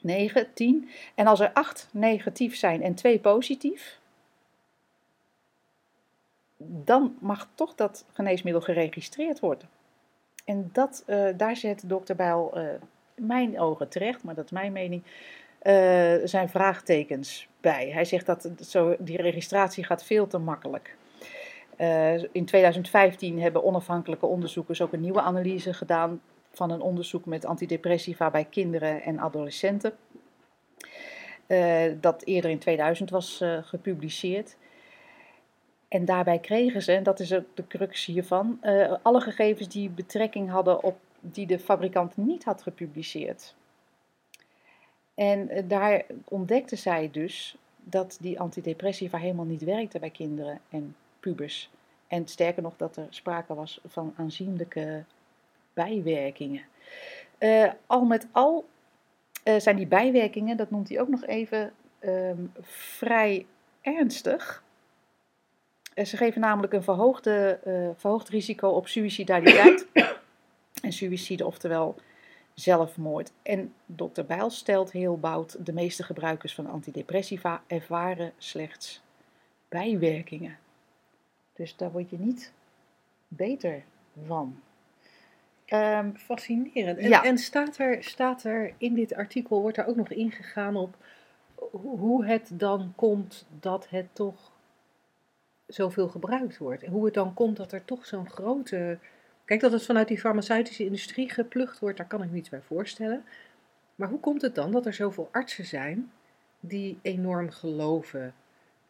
[0.00, 0.88] 9, 10.
[1.14, 3.98] En als er 8 negatief zijn en 2 positief,
[6.84, 9.68] dan mag toch dat geneesmiddel geregistreerd worden.
[10.44, 12.58] En dat, eh, daar zet dokter Bijl
[13.14, 15.02] in mijn ogen terecht, maar dat is mijn mening,
[15.58, 17.90] eh, zijn vraagtekens bij.
[17.90, 20.96] Hij zegt dat zo, die registratie gaat veel te makkelijk.
[22.32, 26.20] In 2015 hebben onafhankelijke onderzoekers ook een nieuwe analyse gedaan
[26.52, 29.92] van een onderzoek met antidepressiva bij kinderen en adolescenten.
[32.00, 34.56] Dat eerder in 2000 was gepubliceerd.
[35.92, 40.50] En daarbij kregen ze, en dat is de crux hiervan, eh, alle gegevens die betrekking
[40.50, 43.54] hadden op die de fabrikant niet had gepubliceerd.
[45.14, 50.96] En eh, daar ontdekte zij dus dat die antidepressiva helemaal niet werkten bij kinderen en
[51.20, 51.70] pubers.
[52.06, 55.04] En sterker nog, dat er sprake was van aanzienlijke
[55.72, 56.62] bijwerkingen.
[57.38, 58.64] Eh, al met al
[59.58, 63.46] zijn die bijwerkingen, dat noemt hij ook nog even, ehm, vrij
[63.80, 64.62] ernstig.
[65.94, 69.86] Eh, ze geven namelijk een verhoogde, eh, verhoogd risico op suicidaliteit
[70.82, 71.96] en suïcide, oftewel
[72.54, 73.32] zelfmoord.
[73.42, 79.02] En dokter Bijl stelt heel bout, de meeste gebruikers van antidepressiva ervaren slechts
[79.68, 80.58] bijwerkingen.
[81.52, 82.52] Dus daar word je niet
[83.28, 83.82] beter
[84.26, 84.60] van.
[85.64, 86.98] Ehm, Fascinerend.
[86.98, 87.24] En, Ja.
[87.24, 90.96] en staat, er, staat er in dit artikel, wordt er ook nog ingegaan op
[91.54, 94.51] ho- hoe het dan komt dat het toch
[95.74, 96.82] zoveel gebruikt wordt.
[96.82, 98.98] En hoe het dan komt dat er toch zo'n grote...
[99.44, 102.60] Kijk, dat het vanuit die farmaceutische industrie geplukt wordt, daar kan ik me iets bij
[102.60, 103.24] voorstellen.
[103.94, 106.10] Maar hoe komt het dan dat er zoveel artsen zijn
[106.60, 108.34] die enorm geloven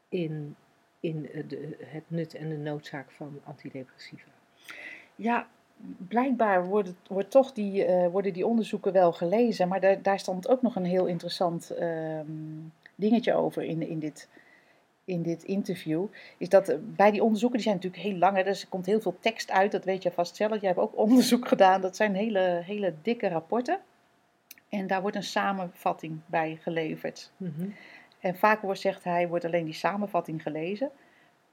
[0.08, 0.56] in,
[1.00, 4.28] in de, het nut en de noodzaak van antidepressiva?
[5.16, 5.48] Ja,
[6.08, 10.48] blijkbaar wordt, wordt toch die, eh, worden die onderzoeken wel gelezen, maar daar, daar stond
[10.48, 12.26] ook nog een heel interessant ehm,
[12.94, 14.28] dingetje over in, in, dit,
[15.04, 16.06] in dit interview.
[16.38, 18.86] Is dat eh, bij die onderzoeken, die zijn natuurlijk heel lang, hè, dus er komt
[18.86, 20.60] heel veel tekst uit, dat weet je vast zelf.
[20.60, 23.80] Jij hebt ook onderzoek gedaan, dat zijn hele, hele dikke rapporten.
[24.68, 27.32] En daar wordt een samenvatting bij geleverd.
[27.36, 27.68] Mhm.
[28.20, 30.90] En vaak wordt, zegt hij, wordt alleen die samenvatting gelezen.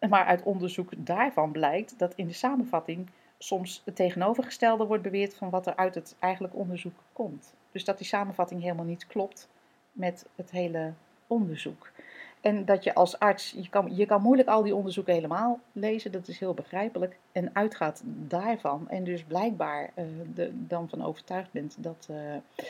[0.10, 5.50] Maar uit onderzoek daarvan blijkt dat in de samenvatting soms het tegenovergestelde wordt beweerd van
[5.50, 7.54] wat er uit het eigenlijk onderzoek komt.
[7.72, 9.50] Dus dat die samenvatting helemaal niet klopt
[9.92, 10.94] met het hele
[11.28, 11.92] onderzoek.
[12.41, 16.12] En dat je als arts, je kan, je kan moeilijk al die onderzoeken helemaal lezen,
[16.12, 17.17] dat is heel begrijpelijk.
[17.32, 22.65] En uitgaat daarvan en dus blijkbaar eh, de, dan van overtuigd bent dat, eh,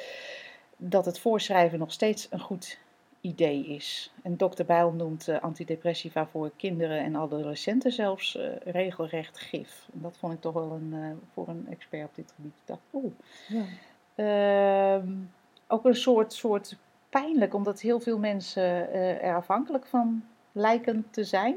[0.78, 2.80] dat het voorschrijven nog steeds een goed
[3.22, 4.14] idee is.
[4.24, 9.88] En dokter Bijl noemt eh, antidepressiva voor kinderen en adolescenten zelfs regelrecht gif.
[9.94, 12.54] En dat vond ik toch wel een, voor een expert op dit gebied.
[12.56, 13.12] Ik dacht, oeh.
[13.48, 13.64] Ja.
[14.16, 15.08] Ehm,
[15.68, 16.78] ook een soort, soort
[17.10, 21.56] pijnlijk, omdat heel veel mensen eh, er afhankelijk van lijken te zijn.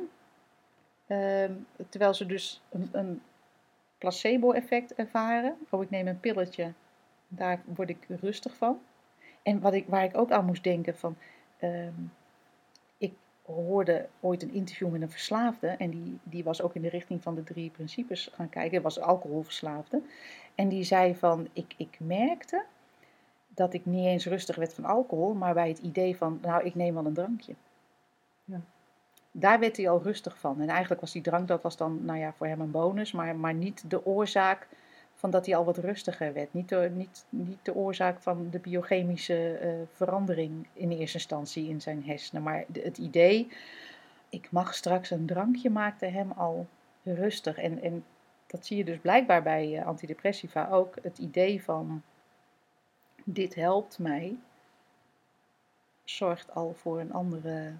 [1.07, 1.53] Ehm,
[1.88, 3.23] terwijl ze dus een, een
[3.99, 5.57] placebo-effect ervaren.
[5.71, 6.73] Oh, ik neem een pilletje,
[7.29, 8.81] daar word ik rustig van.
[9.43, 11.17] En wat ik, waar ik ook aan moest denken van...
[11.59, 11.93] ehm,
[12.99, 13.12] ik
[13.43, 15.67] hoorde ooit een interview met een verslaafde.
[15.67, 18.83] En die, die was ook in de richting van de drie principes gaan kijken.
[18.83, 20.03] Was alcoholverslaafde.
[20.55, 22.65] En die zei van, ik, ik merkte
[23.55, 25.35] dat ik niet eens rustig werd van alcohol.
[25.35, 27.55] Maar bij het idee van, nou, ik neem wel een drankje.
[28.45, 28.61] Ja.
[29.31, 30.61] Daar werd hij al rustig van.
[30.61, 33.12] En eigenlijk was die drank, dat was dan, nou ja, voor hem een bonus.
[33.12, 34.69] Maar, maar niet de oorzaak
[35.15, 36.55] van dat hij al wat rustiger werd.
[36.55, 41.81] Niet de, niet, niet de oorzaak van de biochemische eh, verandering in eerste instantie in
[41.81, 42.43] zijn hersenen.
[42.43, 43.49] Maar de- het idee,
[44.29, 46.67] ik mag straks een drankje, maakte hem al
[47.03, 47.59] rustig.
[47.59, 48.05] En, en
[48.47, 50.95] dat zie je dus blijkbaar bij eh, antidepressiva ook.
[51.03, 52.03] Het idee van,
[53.25, 54.37] dit helpt mij,
[56.05, 57.73] zorgt al voor een andere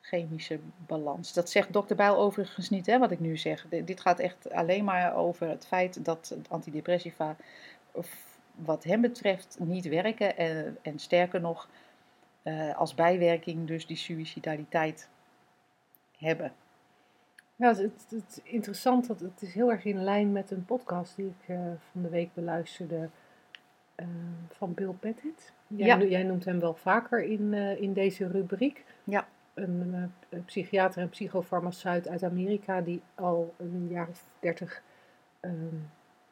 [0.00, 1.32] chemische balans.
[1.32, 3.66] Dat zegt dokter Bijl overigens niet, hè, wat ik nu zeg.
[3.84, 7.36] Dit gaat echt alleen maar over het feit dat antidepressiva,
[8.54, 10.36] wat hem betreft, niet werken.
[10.36, 11.68] En, en sterker nog,
[12.42, 15.08] eh, als bijwerking dus die suicidaliteit
[16.18, 16.52] hebben.
[17.56, 20.64] Ja, het, het, het is interessant, dat het is heel erg in lijn met een
[20.64, 21.56] podcast die ik eh,
[21.92, 23.08] van de week beluisterde
[24.00, 24.06] eh,
[24.48, 25.52] van Bill Pettit.
[25.66, 26.02] Jij, Ja.
[26.02, 28.84] jij noemt hem wel vaker in, eh, in deze rubriek.
[29.04, 29.28] Ja.
[29.54, 34.82] Een, eh, een psychiater en psychofarmaceut uit Amerika die al een jaar of dertig
[35.40, 35.54] ehm,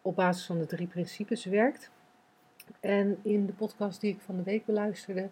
[0.03, 1.91] op basis van de drie principes werkt.
[2.81, 5.29] En in de podcast die ik van de week beluisterde,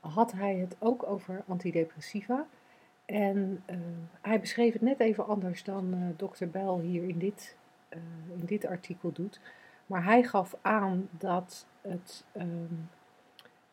[0.00, 2.46] had hij het ook over antidepressiva.
[3.04, 3.64] En
[4.20, 7.56] hij beschreef het net even anders dan eh dokter Bell hier in dit,
[8.38, 9.40] in dit artikel doet.
[9.86, 12.74] Maar hij gaf aan dat het, ehm,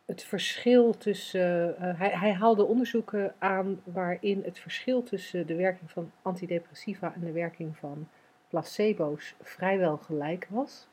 [0.06, 1.78] het verschil tussen.
[1.78, 7.22] eh, hij, hij haalde onderzoeken aan waarin het verschil tussen de werking van antidepressiva en
[7.22, 8.08] de werking van
[8.48, 10.88] placebo's vrijwel gelijk was.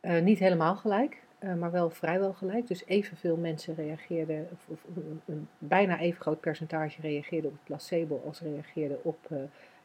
[0.00, 2.66] Eh, niet helemaal gelijk, eh, maar wel vrijwel gelijk.
[2.66, 7.64] Dus evenveel mensen reageerden, of, of een, een bijna even groot percentage reageerde op het
[7.64, 9.28] placebo als reageerde op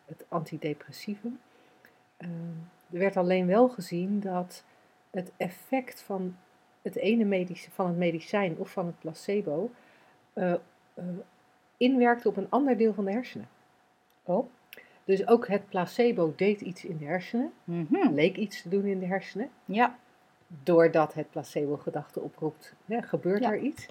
[0.05, 1.31] het antidepressieve.
[2.93, 4.63] Er werd alleen wel gezien dat
[5.11, 6.35] het effect van
[6.81, 9.71] het ene medici- van het medicijn of van het placebo
[10.33, 10.53] eh,
[11.77, 13.47] inwerkte op een ander deel van de hersenen.
[14.23, 14.49] Oh.
[15.05, 18.13] Dus ook het placebo deed iets in de hersenen, Mhm.
[18.13, 19.49] leek iets te doen in de hersenen.
[19.65, 19.97] Ja.
[20.63, 23.51] doordat het placebo-gedachte oproept, hè, gebeurt Ja.
[23.51, 23.87] er iets.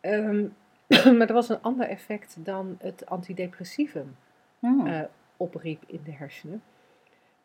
[0.00, 0.46] Ehm,
[1.16, 4.16] maar er was een ander effect dan het antidepressivum
[4.60, 5.00] eh,
[5.36, 6.62] opriep in de hersenen.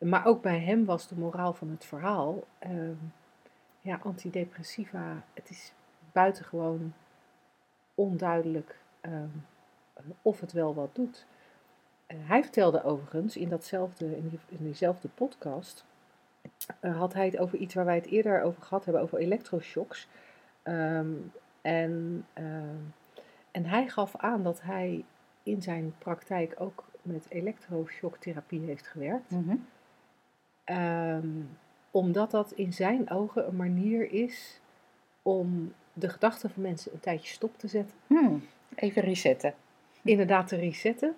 [0.04, 2.96] Maar ook bij hem was de moraal van het verhaal, ehm,
[3.82, 5.74] ja, antidepressiva, het is
[6.12, 6.94] buitengewoon
[7.96, 9.28] onduidelijk ehm,
[10.22, 11.26] of het wel wat doet.
[12.06, 15.86] Eh, hij vertelde overigens in, datzelfde, in, die, in diezelfde podcast,
[16.80, 20.08] eh, had hij het over iets waar wij het eerder over gehad hebben, over elektroshocks.
[20.64, 21.12] Ehm,
[21.62, 22.26] en,
[23.52, 25.06] en hij gaf aan dat hij
[25.44, 29.32] in zijn praktijk ook met elektroshocktherapie heeft gewerkt.
[29.32, 29.56] Mhm.
[30.64, 31.28] Ehm,
[31.92, 34.60] omdat dat in zijn ogen een manier is
[35.22, 37.98] om de gedachten van mensen een tijdje stop te zetten.
[38.08, 38.44] Hmm.
[38.76, 39.54] Even resetten.
[40.02, 41.16] Inderdaad te resetten.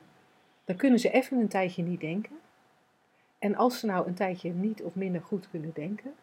[0.65, 2.39] Dan kunnen ze even een tijdje niet denken.
[3.39, 6.13] En als ze nou een tijdje niet of minder goed kunnen denken,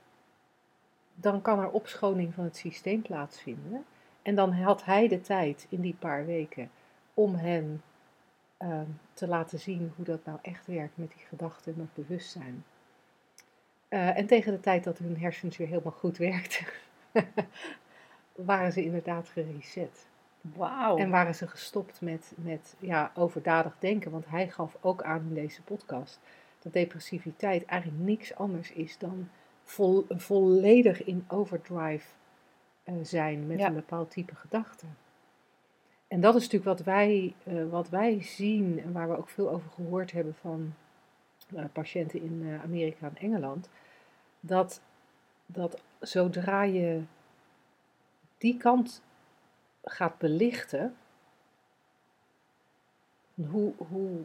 [1.14, 3.84] dan kan er opschoning van het systeem plaatsvinden.
[4.22, 6.70] En dan had hij de tijd in die paar weken
[7.14, 7.82] om hen
[8.56, 12.64] ehm, te laten zien hoe dat nou echt werkt met die gedachten en het bewustzijn.
[13.92, 16.66] Eh, en tegen de tijd dat hun hersens weer helemaal goed werkten,
[18.34, 20.06] waren ze inderdaad gereset.
[20.40, 20.96] Wauw.
[20.96, 24.10] En waren ze gestopt met, met ja, overdadig denken.
[24.10, 26.20] Want hij gaf ook aan in deze podcast
[26.58, 29.28] dat depressiviteit eigenlijk niks anders is dan
[29.62, 32.06] vol, volledig in overdrive
[32.84, 33.66] eh, zijn met Ja.
[33.66, 34.86] een bepaald type gedachte.
[36.08, 39.50] En dat is natuurlijk wat wij, eh, wat wij zien en waar we ook veel
[39.50, 40.74] over gehoord hebben van
[41.72, 43.68] patiënten in eh, Amerika en Engeland.
[44.40, 44.80] Dat,
[45.46, 47.02] dat zodra je
[48.38, 49.02] die kant
[49.84, 50.96] gaat belichten,
[53.34, 54.24] hoe, hoe,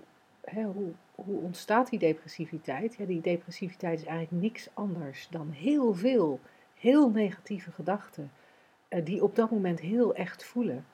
[0.51, 2.95] hoe, hoe ontstaat die depressiviteit?
[2.95, 6.39] Ja, die depressiviteit is eigenlijk niks anders dan heel veel,
[6.73, 8.31] heel negatieve gedachten,
[8.87, 10.85] eh, die op dat moment heel echt voelen.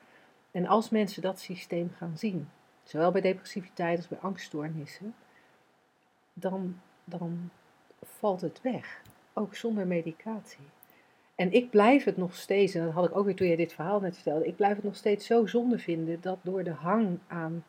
[0.51, 2.49] En als mensen dat systeem gaan zien,
[2.83, 5.15] zowel bij depressiviteit als bij angststoornissen,
[6.33, 7.49] dan, dan
[8.01, 9.01] valt het weg,
[9.33, 10.65] ook zonder medicatie.
[11.35, 13.73] En ik blijf het nog steeds, en dat had ik ook weer toen je dit
[13.73, 17.19] verhaal net vertelde, ik blijf het nog steeds zo zonde vinden dat door de hang
[17.27, 17.63] aan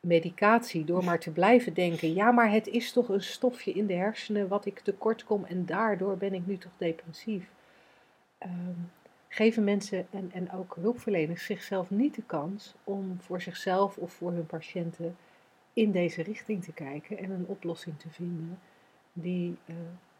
[0.00, 3.94] medicatie, door maar te blijven denken, ja, maar het is toch een stofje in de
[3.94, 7.50] hersenen wat ik tekort kom en daardoor ben ik nu toch depressief.
[8.38, 8.80] Ehm,
[9.28, 14.32] geven mensen en, en ook hulpverleners zichzelf niet de kans om voor zichzelf of voor
[14.32, 15.16] hun patiënten
[15.72, 18.58] in deze richting te kijken en een oplossing te vinden
[19.12, 19.74] die eh,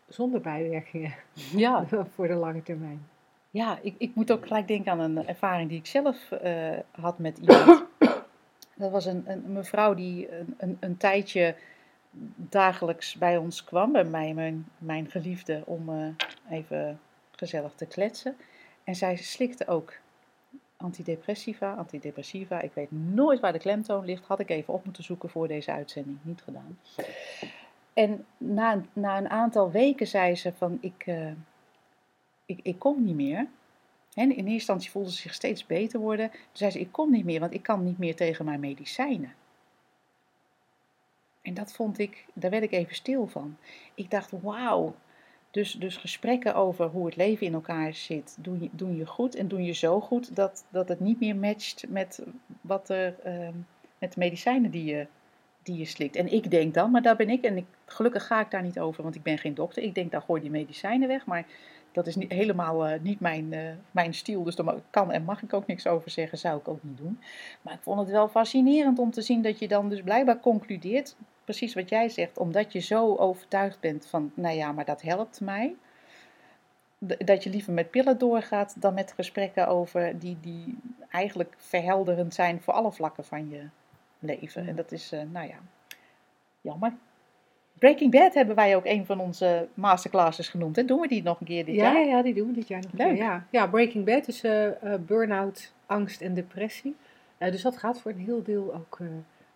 [0.08, 1.14] zonder bijwerkingen
[1.56, 3.08] Ja, voor de lange termijn.
[3.50, 7.18] ja ik, ik moet ook gelijk denken aan een ervaring die ik zelf eh, had
[7.18, 7.84] met iemand.
[8.74, 11.54] Dat was een, een mevrouw die een, een, een tijdje
[12.36, 16.06] dagelijks bij ons kwam, bij mij, mijn, mijn geliefde, om eh,
[16.50, 18.36] even gezellig te kletsen.
[18.84, 19.92] En zij slikte ook
[20.82, 22.60] antidepressiva, antidepressiva.
[22.60, 24.24] Ik weet nooit waar de klemtoon ligt.
[24.26, 26.18] Had ik even op moeten zoeken voor deze uitzending.
[26.22, 26.78] Niet gedaan.
[27.92, 31.32] En na, na een aantal weken zei ze van ik, eh,
[32.46, 33.46] ik, ik kom niet meer.
[34.14, 36.30] En in eerste instantie voelde ze zich steeds beter worden.
[36.30, 39.34] Toen zei ze ik kom niet meer, want ik kan niet meer tegen mijn medicijnen.
[41.42, 43.56] En dat vond ik, daar werd ik even stil van.
[43.94, 44.94] Ik dacht, wauw.
[45.52, 49.34] Dus, dus gesprekken over hoe het leven in elkaar zit, doen je, doen je goed
[49.34, 52.22] en doen je zo goed dat, dat het niet meer matcht met
[52.60, 53.54] wat er, ehm,
[53.98, 55.06] met de medicijnen die je,
[55.62, 56.16] die je slikt.
[56.16, 58.78] En ik denk dan, maar daar ben ik, en ik, gelukkig ga ik daar niet
[58.78, 59.82] over, want ik ben geen dokter.
[59.82, 61.46] Ik denk, dan gooi die medicijnen weg, maar
[61.92, 64.42] dat is niet, helemaal eh, niet mijn, eh, mijn stijl.
[64.42, 67.20] Dus daar kan en mag ik ook niks over zeggen, zou ik ook niet doen.
[67.62, 71.16] Maar ik vond het wel fascinerend om te zien dat je dan dus blijkbaar concludeert,
[71.44, 75.40] precies wat jij zegt, omdat je zo overtuigd bent van, nou ja, maar dat helpt
[75.40, 75.74] mij.
[76.98, 80.78] Dat je liever met pillen doorgaat dan met gesprekken over die, die
[81.10, 83.62] eigenlijk verhelderend zijn voor alle vlakken van je
[84.18, 84.68] leven.
[84.68, 85.56] En dat is, eh, nou ja,
[86.60, 86.92] jammer.
[87.78, 90.78] Breaking Bad hebben wij ook een van onze masterclasses genoemd.
[90.78, 92.00] En doen we die nog een keer dit Ja, jaar?
[92.00, 93.14] ja, ja, die doen we dit jaar nog een Leuk.
[93.14, 93.24] keer.
[93.24, 93.46] Ja.
[93.50, 94.68] ja, Breaking Bad is eh,
[95.00, 96.96] burn-out, angst en depressie.
[97.38, 99.06] Dus dat gaat voor een heel deel ook, eh,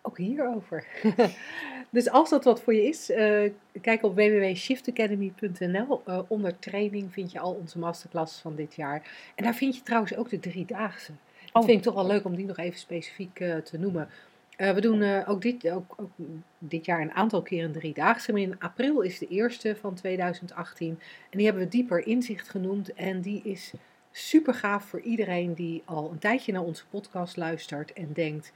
[0.01, 0.85] ook hierover.
[1.97, 6.01] dus als dat wat voor je is, eh, kijk op www.shiftacademy.nl.
[6.05, 9.31] Eh, onder training vind je al onze masterclasses van dit jaar.
[9.35, 11.11] En daar vind je trouwens ook de driedaagse.
[11.45, 11.63] Dat Oh.
[11.63, 14.09] vind ik toch wel leuk om die nog even specifiek eh, te noemen.
[14.57, 16.09] We doen ook, dit, ook, ook
[16.57, 18.31] dit jaar een aantal keer een driedaagse.
[18.31, 20.89] Maar in april is de eerste van 2018.
[21.29, 22.93] En die hebben we dieper inzicht genoemd.
[22.93, 23.73] En die is
[24.11, 28.53] super gaaf voor iedereen die al een tijdje naar onze podcast luistert en denkt: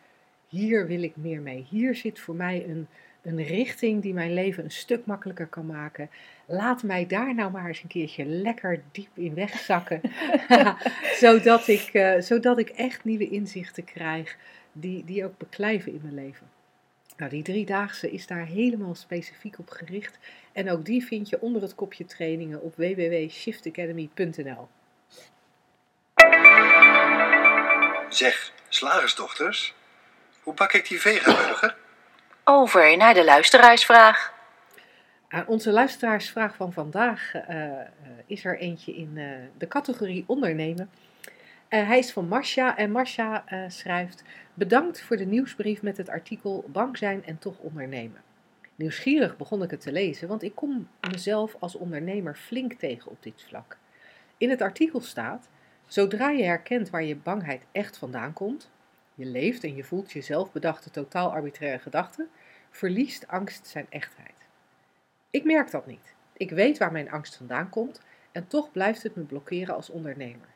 [0.48, 1.66] hier wil ik meer mee.
[1.70, 2.88] Hier zit voor mij een,
[3.22, 6.10] een richting die mijn leven een stuk makkelijker kan maken.
[6.46, 10.02] Laat mij daar nou maar eens een keertje lekker diep in wegzakken.
[11.22, 14.38] zodat, ik, eh, zodat ik echt nieuwe inzichten krijg
[14.72, 16.50] die, die ook beklijven in mijn leven.
[17.18, 20.20] Nou, die driedaagse is daar helemaal specifiek op gericht.
[20.52, 24.68] En ook die vind je onder het kopje trainingen op www.shiftacademy.nl.
[28.10, 29.74] Zeg, slagersdochters,
[30.44, 31.78] hoe bak ik die vegaburger?
[32.54, 34.34] Over naar de luisteraarsvraag.
[35.28, 37.88] Aan onze luisteraarsvraag van vandaag eh, eh,
[38.26, 39.26] is er eentje in eh,
[39.58, 40.90] de categorie ondernemen.
[41.68, 44.24] Hij is van Marcia en Marcia schrijft:
[44.54, 48.22] Bedankt voor de nieuwsbrief met het artikel Bang zijn en toch ondernemen.
[48.76, 53.24] Nieuwsgierig begon ik het te lezen, want ik kom mezelf als ondernemer flink tegen op
[53.24, 53.78] dit vlak.
[54.38, 55.50] In het artikel staat:
[55.88, 58.72] Zodra je herkent waar je bangheid echt vandaan komt,
[59.16, 62.30] je leeft en je voelt jezelf bedachte totaal arbitraire gedachten,
[62.72, 64.48] verliest angst zijn echtheid.
[65.30, 66.16] Ik merk dat niet.
[66.34, 68.02] Ik weet waar mijn angst vandaan komt
[68.32, 70.48] en toch blijft het me blokkeren als ondernemer.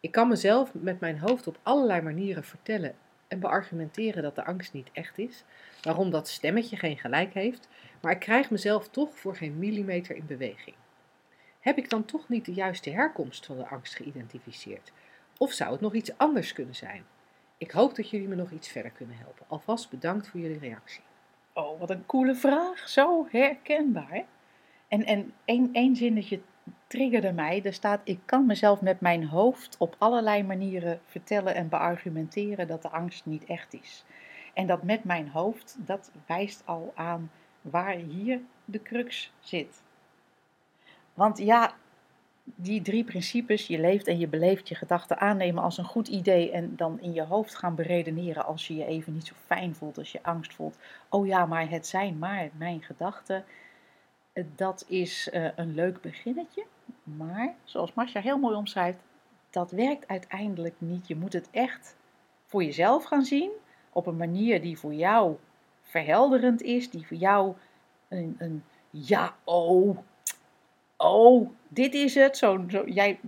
[0.00, 2.94] Ik kan mezelf met mijn hoofd op allerlei manieren vertellen
[3.28, 5.44] en beargumenteren dat de angst niet echt is,
[5.82, 7.68] waarom dat stemmetje geen gelijk heeft,
[8.00, 10.76] maar ik krijg mezelf toch voor geen millimeter in beweging.
[11.60, 14.92] Heb ik dan toch niet de juiste herkomst van de angst geïdentificeerd?
[15.36, 17.04] Of zou het nog iets anders kunnen zijn?
[17.58, 19.46] Ik hoop dat jullie me nog iets verder kunnen helpen.
[19.48, 21.02] Alvast bedankt voor jullie reactie.
[21.56, 22.88] Oh, wat een coole vraag.
[22.88, 24.24] Zo herkenbaar.
[24.88, 26.40] En, en één, één zinnetje
[26.86, 27.62] triggerde mij.
[27.64, 32.82] Er staat: Ik kan mezelf met mijn hoofd op allerlei manieren vertellen en beargumenteren dat
[32.82, 34.04] de angst niet echt is.
[34.54, 37.30] En dat met mijn hoofd, dat wijst al aan
[37.60, 39.82] waar hier de crux zit.
[41.14, 41.74] Want ja,
[42.44, 46.50] die drie principes, je leeft en je beleeft je gedachten aannemen als een goed idee
[46.50, 49.98] en dan in je hoofd gaan beredeneren als je je even niet zo fijn voelt,
[49.98, 50.78] als je angst voelt.
[51.08, 53.44] Oh ja, maar het zijn maar mijn gedachten.
[54.56, 56.64] Dat is uh, een leuk beginnetje,
[57.02, 58.98] maar zoals Marcia heel mooi omschrijft,
[59.50, 61.08] dat werkt uiteindelijk niet.
[61.08, 61.96] Je moet het echt
[62.44, 63.50] voor jezelf gaan zien
[63.92, 65.36] op een manier die voor jou
[65.80, 67.54] verhelderend is, die voor jou
[68.08, 69.98] een, een ja, oh,
[71.04, 72.36] oh, dit is het.
[72.36, 73.18] Zo, zo, jij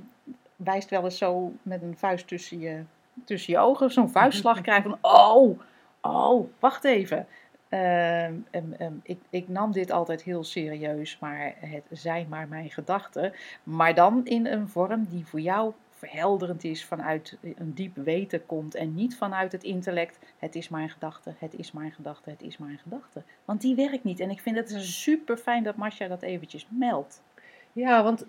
[0.56, 2.82] wijst wel eens zo met een vuist tussen je,
[3.24, 5.60] tussen je ogen, zo'n vuistslag krijgen van, oh,
[6.00, 7.26] oh, wacht even.
[7.70, 8.46] Um,
[8.80, 13.32] um, ik, ik, nam dit altijd heel serieus, maar het zijn maar mijn gedachten.
[13.62, 18.74] Maar dan in een vorm die voor jou verhelderend is, vanuit een diep weten komt
[18.74, 20.18] en niet vanuit het intellect.
[20.38, 23.22] Het is mijn gedachte, het is mijn gedachte, het is mijn gedachte.
[23.44, 24.20] Want die werkt niet.
[24.20, 27.22] En ik vind het super fijn dat Masha dat eventjes meldt.
[27.76, 28.26] Ja, want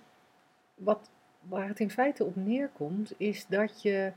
[0.75, 1.09] wat,
[1.41, 4.11] waar het in feite op neerkomt, is dat je,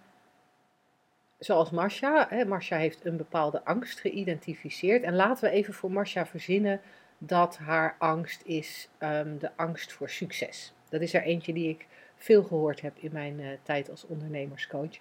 [1.38, 5.02] zoals Marcia, hè, Marcia heeft een bepaalde angst geïdentificeerd.
[5.02, 6.80] En laten we even voor Marcia verzinnen
[7.18, 10.72] dat haar angst is um, de angst voor succes.
[10.88, 14.98] Dat is er eentje die ik veel gehoord heb in mijn uh, tijd als ondernemerscoach.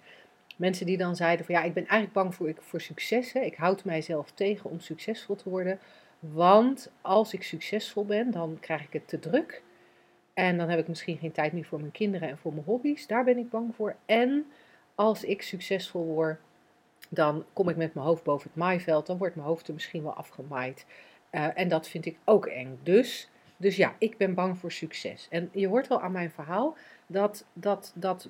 [0.56, 3.32] Mensen die dan zeiden van ja, ik ben eigenlijk bang voor, voor succes.
[3.32, 5.78] Ik houd mijzelf tegen om succesvol te worden.
[6.18, 9.62] Want als ik succesvol ben, dan krijg ik het te druk.
[10.40, 13.06] En dan heb ik misschien geen tijd meer voor mijn kinderen en voor mijn hobby's.
[13.06, 13.96] Daar ben ik bang voor.
[14.06, 14.46] En
[14.94, 16.40] als ik succesvol word,
[17.08, 19.06] dan kom ik met mijn hoofd boven het maaiveld.
[19.06, 20.86] Dan wordt mijn hoofd er misschien wel afgemaaid.
[21.32, 22.78] Uh, en dat vind ik ook eng.
[22.82, 25.26] Dus, dus ja, ik ben bang voor succes.
[25.30, 26.76] En je hoort wel aan mijn verhaal
[27.06, 28.28] dat dat, dat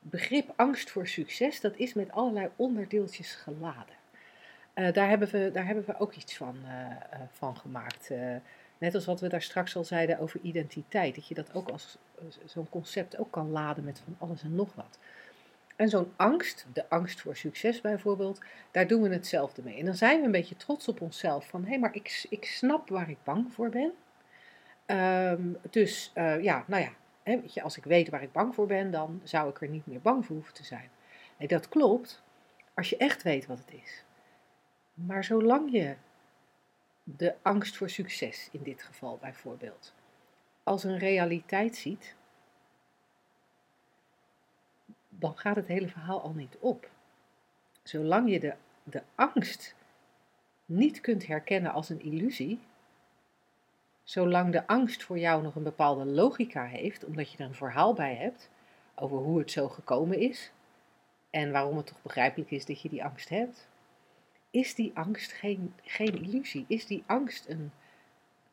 [0.00, 3.94] begrip angst voor succes, dat is met allerlei onderdeeltjes geladen.
[4.74, 6.96] Uh, daar, hebben we, daar hebben we ook iets van, uh,
[7.30, 8.10] van gemaakt.
[8.78, 11.14] Net als wat we daar straks al zeiden over identiteit.
[11.14, 11.98] Dat je dat ook als
[12.44, 14.98] zo'n concept ook kan laden met van alles en nog wat.
[15.76, 19.78] En zo'n angst, de angst voor succes bijvoorbeeld, daar doen we hetzelfde mee.
[19.78, 22.44] En dan zijn we een beetje trots op onszelf van hé, hey, maar ik, ik
[22.44, 23.92] snap waar ik bang voor ben.
[25.30, 28.54] Um, dus uh, ja, nou ja, hè, weet je, als ik weet waar ik bang
[28.54, 30.90] voor ben, dan zou ik er niet meer bang voor hoeven te zijn.
[31.38, 32.22] Nee, dat klopt,
[32.74, 34.04] als je echt weet wat het is.
[34.94, 35.94] Maar zolang je
[37.16, 39.94] de angst voor succes in dit geval bijvoorbeeld
[40.68, 42.14] als een realiteit ziet,
[45.08, 46.90] dan gaat het hele verhaal al niet op.
[47.82, 49.74] Zolang je de, de angst
[50.64, 52.60] niet kunt herkennen als een illusie,
[54.02, 57.94] zolang de angst voor jou nog een bepaalde logica heeft, omdat je er een verhaal
[57.94, 58.50] bij hebt
[58.94, 60.52] over hoe het zo gekomen is
[61.30, 63.68] en waarom het toch begrijpelijk is dat je die angst hebt,
[64.58, 66.64] is die angst geen, geen illusie?
[66.68, 67.70] Is die angst een,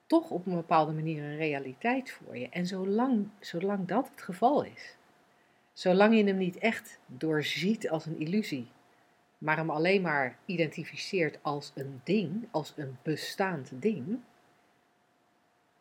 [0.06, 2.50] toch op een bepaalde manier een realiteit voor je?
[2.50, 4.98] En zolang, zolang dat het geval is,
[5.74, 8.68] zolang je hem niet echt doorziet als een illusie,
[9.38, 14.20] maar hem alleen maar identificeert als een ding, als een bestaand ding,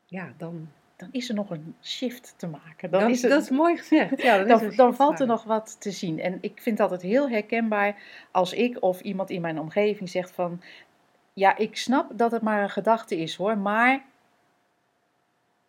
[0.06, 0.68] ja, dan,
[1.04, 2.90] Dan is er nog een shift te maken.
[2.90, 4.22] Dan, dan is er, dat is mooi gezegd.
[4.22, 6.20] Ja, dan, dan, dan valt er nog wat te zien.
[6.20, 7.96] En ik vind het altijd heel herkenbaar
[8.30, 10.62] als ik of iemand in mijn omgeving zegt van...
[11.32, 14.04] Ja, ik snap dat het maar een gedachte is hoor, maar...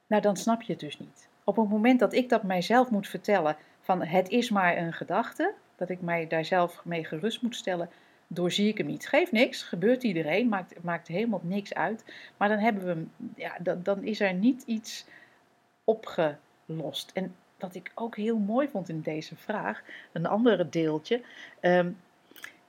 [0.08, 1.28] Nou, dan snap je het dus niet.
[1.44, 5.54] Op het moment dat ik dat mijzelf moet vertellen van het is maar een gedachte...
[5.76, 7.90] Dat ik mij daar zelf mee gerust moet stellen,
[8.28, 9.08] doorzie ik hem niet.
[9.08, 12.06] Geeft niks, gebeurt iedereen, maakt, maakt helemaal niks uit.
[12.38, 13.06] Maar dan hebben we
[13.42, 15.06] ja, dan, dan is er niet iets
[15.86, 17.12] opgelost.
[17.14, 21.22] En wat ik ook heel mooi vond in deze vraag, een andere deeltje.
[21.60, 21.92] ehm,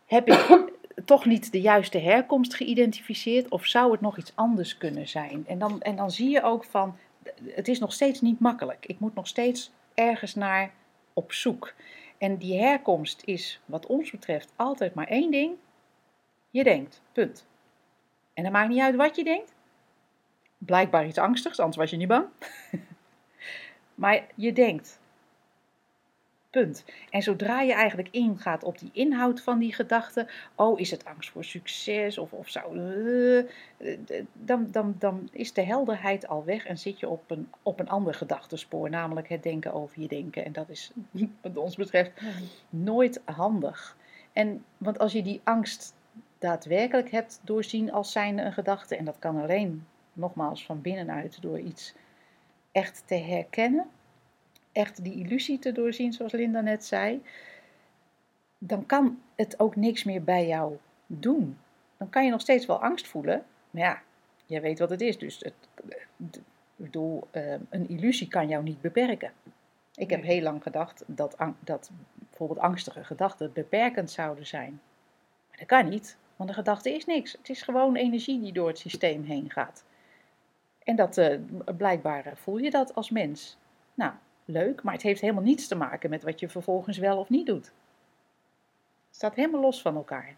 [0.06, 0.70] heb ik
[1.04, 5.44] toch niet de juiste herkomst geïdentificeerd of zou het nog iets anders kunnen zijn?
[5.46, 6.96] En dan, en dan zie je ook van,
[7.44, 8.86] het is nog steeds niet makkelijk.
[8.86, 10.70] Ik moet nog steeds ergens naar
[11.12, 11.74] op zoek.
[12.18, 15.54] En die herkomst is, wat ons betreft, altijd maar één ding.
[16.50, 17.46] Je denkt, punt.
[18.34, 19.54] En dan maakt niet uit wat je denkt.
[20.58, 22.26] Blijkbaar iets angstigs, anders was je niet bang.
[23.96, 24.98] maar je denkt.
[26.50, 26.84] Punt.
[27.10, 31.30] En zodra je eigenlijk ingaat op die inhoud van die gedachte, oh, is het angst
[31.30, 32.78] voor succes of, of zou.
[32.78, 37.50] eh, eh, dan, dan, dan is de helderheid al weg en zit je op een,
[37.62, 40.44] op een ander gedachtespoor, namelijk het denken over je denken.
[40.44, 40.90] En dat is,
[41.42, 42.12] wat ons betreft,
[42.70, 43.96] nooit handig.
[44.32, 45.94] En, want als je die angst
[46.38, 51.58] daadwerkelijk hebt doorzien als zijnde een gedachte, en dat kan alleen, nogmaals, van binnenuit door
[51.58, 51.94] iets
[52.76, 53.86] echt te herkennen,
[54.72, 57.22] echt die illusie te doorzien, zoals Linda net zei,
[58.58, 61.58] dan kan het ook niks meer bij jou doen.
[61.96, 64.02] Dan kan je nog steeds wel angst voelen, maar ja,
[64.46, 65.18] je weet wat het is.
[65.18, 65.54] Dus het,
[66.32, 66.42] ik
[66.76, 69.32] bedoel, eh, een illusie kan jou niet beperken.
[69.94, 74.80] Ik heb heel lang gedacht dat, dat bijvoorbeeld angstige gedachten beperkend zouden zijn.
[75.48, 77.32] Maar dat kan niet, want een gedachte is niks.
[77.32, 79.84] Het is gewoon energie die door het systeem heen gaat.
[80.86, 81.38] En dat, eh,
[81.76, 83.56] blijkbaar eh, voel je dat als mens.
[83.94, 84.12] Nou,
[84.44, 87.46] leuk, maar het heeft helemaal niets te maken met wat je vervolgens wel of niet
[87.46, 87.64] doet.
[89.06, 90.34] Het staat helemaal los van elkaar.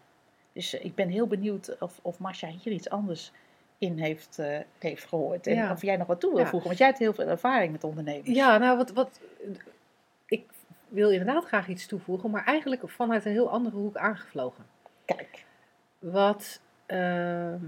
[0.53, 3.31] Dus eh, ik ben heel benieuwd of, of Masha hier iets anders
[3.77, 4.39] in heeft,
[4.79, 5.47] heeft gehoord.
[5.47, 5.71] En Ja.
[5.71, 6.47] of jij nog wat toe wil Ja.
[6.49, 8.29] voegen, want jij hebt heel veel ervaring met ondernemers.
[8.29, 9.19] Ja, nou, wat, wat,
[10.25, 10.45] ik
[10.87, 14.65] wil inderdaad graag iets toevoegen, maar eigenlijk vanuit een heel andere hoek aangevlogen.
[15.05, 15.45] Kijk,
[15.99, 17.65] Wat, ehm,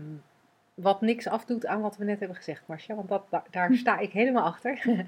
[0.82, 3.97] wat niks afdoet aan wat we net hebben gezegd, Marcia, want dat, da- daar sta
[3.97, 4.82] ik helemaal achter.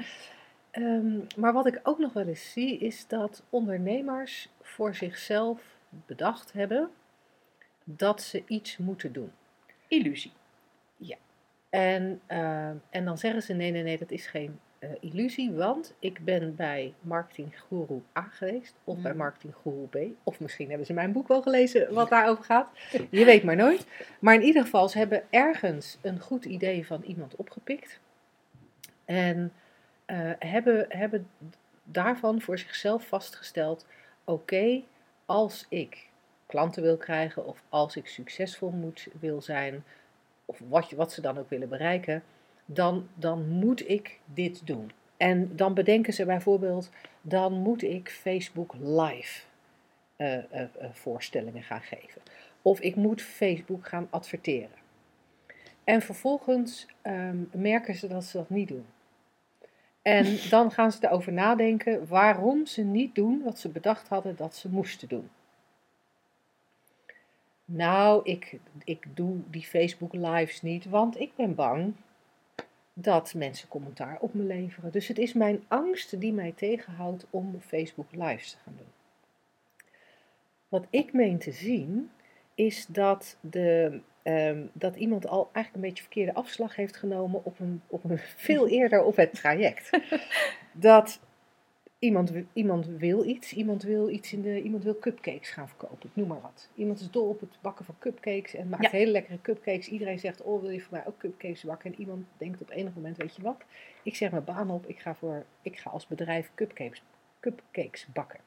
[0.72, 6.54] Ehm, maar wat ik ook nog wel eens zie, is dat ondernemers voor zichzelf bedacht
[6.54, 6.90] hebben
[7.84, 9.32] dat ze iets moeten doen.
[9.88, 10.32] illusie.
[11.74, 15.94] En, ehm, en dan zeggen ze: nee, nee, nee, dat is geen eh, illusie, want
[16.00, 19.20] ik ben bij Marketing Guru A geweest, of bij Mhm.
[19.20, 22.68] Marketing Guru B, of misschien hebben ze mijn boek wel gelezen wat daarover gaat.
[23.10, 23.86] Je weet maar nooit.
[24.20, 28.00] Maar in ieder geval, ze hebben ergens een goed idee van iemand opgepikt
[29.06, 29.52] en
[30.06, 31.28] eh, hebben, hebben
[31.84, 33.86] daarvan voor zichzelf vastgesteld:
[34.24, 34.82] oké,
[35.26, 36.08] als ik
[36.46, 39.84] klanten wil krijgen of als ik succesvol moet, wil zijn,
[40.46, 42.24] of wat, wat ze dan ook willen bereiken,
[42.66, 44.92] dan, dan moet ik dit doen.
[45.18, 46.90] En dan bedenken ze bijvoorbeeld,
[47.22, 49.42] dan moet ik Facebook live
[50.16, 52.22] eh, eh, eh, voorstellingen gaan geven.
[52.62, 54.82] Of ik moet Facebook gaan adverteren.
[55.84, 58.86] En vervolgens ehm, merken ze dat ze dat niet doen.
[60.02, 64.56] En dan gaan ze erover nadenken waarom ze niet doen wat ze bedacht hadden dat
[64.56, 65.30] ze moesten doen.
[67.66, 71.94] Nou, ik, ik doe die Facebook lives niet, want ik ben bang
[72.94, 74.92] dat mensen commentaar op me leveren.
[74.92, 78.92] Dus het is mijn angst die mij tegenhoudt om Facebook lives te gaan doen.
[80.68, 82.12] Wat ik meen te zien,
[82.56, 87.60] is dat, de, ehm, dat iemand al eigenlijk een beetje verkeerde afslag heeft genomen op
[87.60, 88.18] een, op een
[88.48, 89.90] veel eerder op het traject.
[90.72, 91.20] Dat
[92.04, 96.16] iemand, iemand wil iets, iemand wil iets in de, iemand wil cupcakes gaan verkopen, ik
[96.16, 96.70] noem maar wat.
[96.76, 98.90] Iemand is dol op het bakken van cupcakes en maakt Ja.
[98.90, 99.88] hele lekkere cupcakes.
[99.88, 101.94] Iedereen zegt, oh wil je voor mij ook cupcakes bakken?
[101.94, 103.64] En iemand denkt op enig moment, weet je wat,
[104.04, 107.04] ik zeg mijn baan op, ik ga, voor, ik ga als bedrijf cupcakes,
[107.40, 108.40] cupcakes bakken.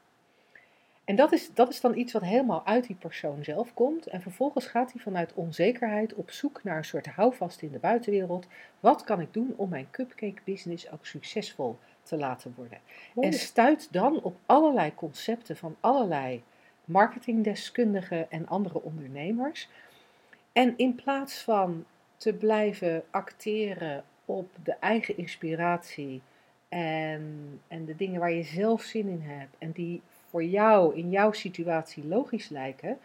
[1.03, 4.07] En dat is, dat is dan iets wat helemaal uit die persoon zelf komt.
[4.07, 8.47] En vervolgens gaat hij vanuit onzekerheid op zoek naar een soort houvast in de buitenwereld.
[8.79, 11.77] Wat kan ik doen om mijn cupcake business ook succesvol
[12.07, 12.79] te laten worden?
[13.15, 16.43] En stuit dan op allerlei concepten van allerlei
[16.85, 19.69] marketingdeskundigen en andere ondernemers.
[20.51, 21.85] En in plaats van
[22.17, 26.21] te blijven acteren op de eigen inspiratie
[26.69, 31.09] en, en de dingen waar je zelf zin in hebt en die voor jou in
[31.09, 32.99] jouw situatie logisch lijken,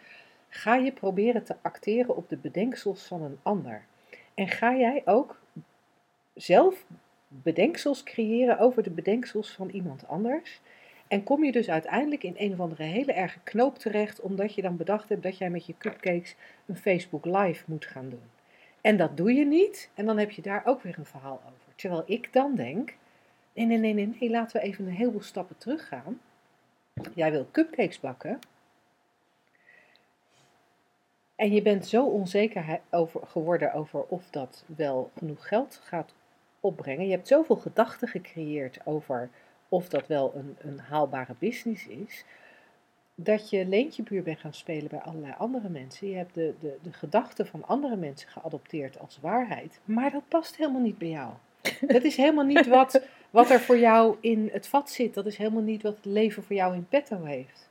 [0.49, 3.85] ga je proberen te acteren op de bedenksels van een ander.
[4.33, 5.39] En ga jij ook
[6.33, 6.85] zelf
[7.41, 10.61] bedenksels creëren over de bedenksels van iemand anders.
[11.07, 14.61] En kom je dus uiteindelijk in een of andere hele erge knoop terecht, omdat je
[14.61, 18.31] dan bedacht hebt dat jij met je cupcakes een Facebook Live moet gaan doen.
[18.81, 21.75] En dat doe je niet, en dan heb je daar ook weer een verhaal over.
[21.75, 22.95] Terwijl ik dan denk:
[23.53, 26.19] nee, nee, nee, nee, nee laten we even een heleboel stappen teruggaan.
[27.13, 28.39] Jij wil cupcakes bakken.
[31.35, 36.13] En je bent zo onzeker over, geworden over of dat wel genoeg geld gaat
[36.63, 37.05] opbrengen.
[37.05, 39.29] Je hebt zoveel gedachten gecreëerd over
[39.69, 42.25] of dat wel een, een haalbare business is,
[43.15, 46.09] dat je leentjebuur bent gaan spelen bij allerlei andere mensen.
[46.09, 50.55] Je hebt de, de, de gedachten van andere mensen geadopteerd als waarheid, maar dat past
[50.55, 51.33] helemaal niet bij jou.
[51.93, 55.13] Dat is helemaal niet wat, wat er voor jou in het vat zit.
[55.13, 57.69] Dat is helemaal niet wat het leven voor jou in petto heeft.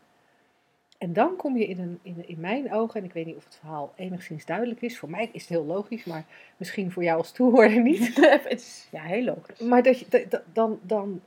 [1.02, 3.44] En dan kom je in, een, in, in mijn ogen, en ik weet niet of
[3.44, 6.24] het verhaal enigszins duidelijk is, voor mij is het heel logisch, maar
[6.56, 8.14] misschien voor jou als toehoorder niet.
[8.48, 9.58] het is, ja, heel logisch.
[9.58, 11.20] Maar dat je, dan, dan,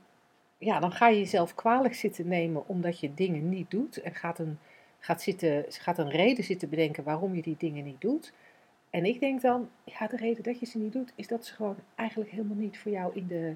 [0.58, 3.96] ja, dan ga je jezelf kwalijk zitten nemen omdat je dingen niet doet.
[4.02, 4.58] En gaat een,
[4.98, 8.32] gaat, zitten, gaat een reden zitten bedenken waarom je die dingen niet doet.
[8.90, 11.54] En ik denk dan, ja, de reden dat je ze niet doet, is dat ze
[11.54, 13.54] gewoon eigenlijk helemaal niet voor jou in de,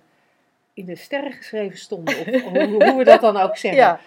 [0.75, 2.19] in de sterren geschreven stonden.
[2.19, 3.81] Of hoe, hoe we dat dan ook zeggen.
[3.81, 4.01] Ja.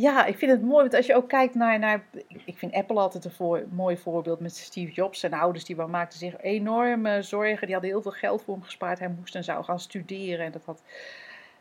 [0.00, 2.04] Ja, ik vind het mooi, want als je ook kijkt naar, naar
[2.44, 5.20] ik vind Apple altijd een mooi voorbeeld met Steve Jobs.
[5.20, 8.98] Zijn ouders die maakten zich enorme zorgen, die hadden heel veel geld voor hem gespaard.
[8.98, 10.82] Hij moest en zou gaan studeren en dat had,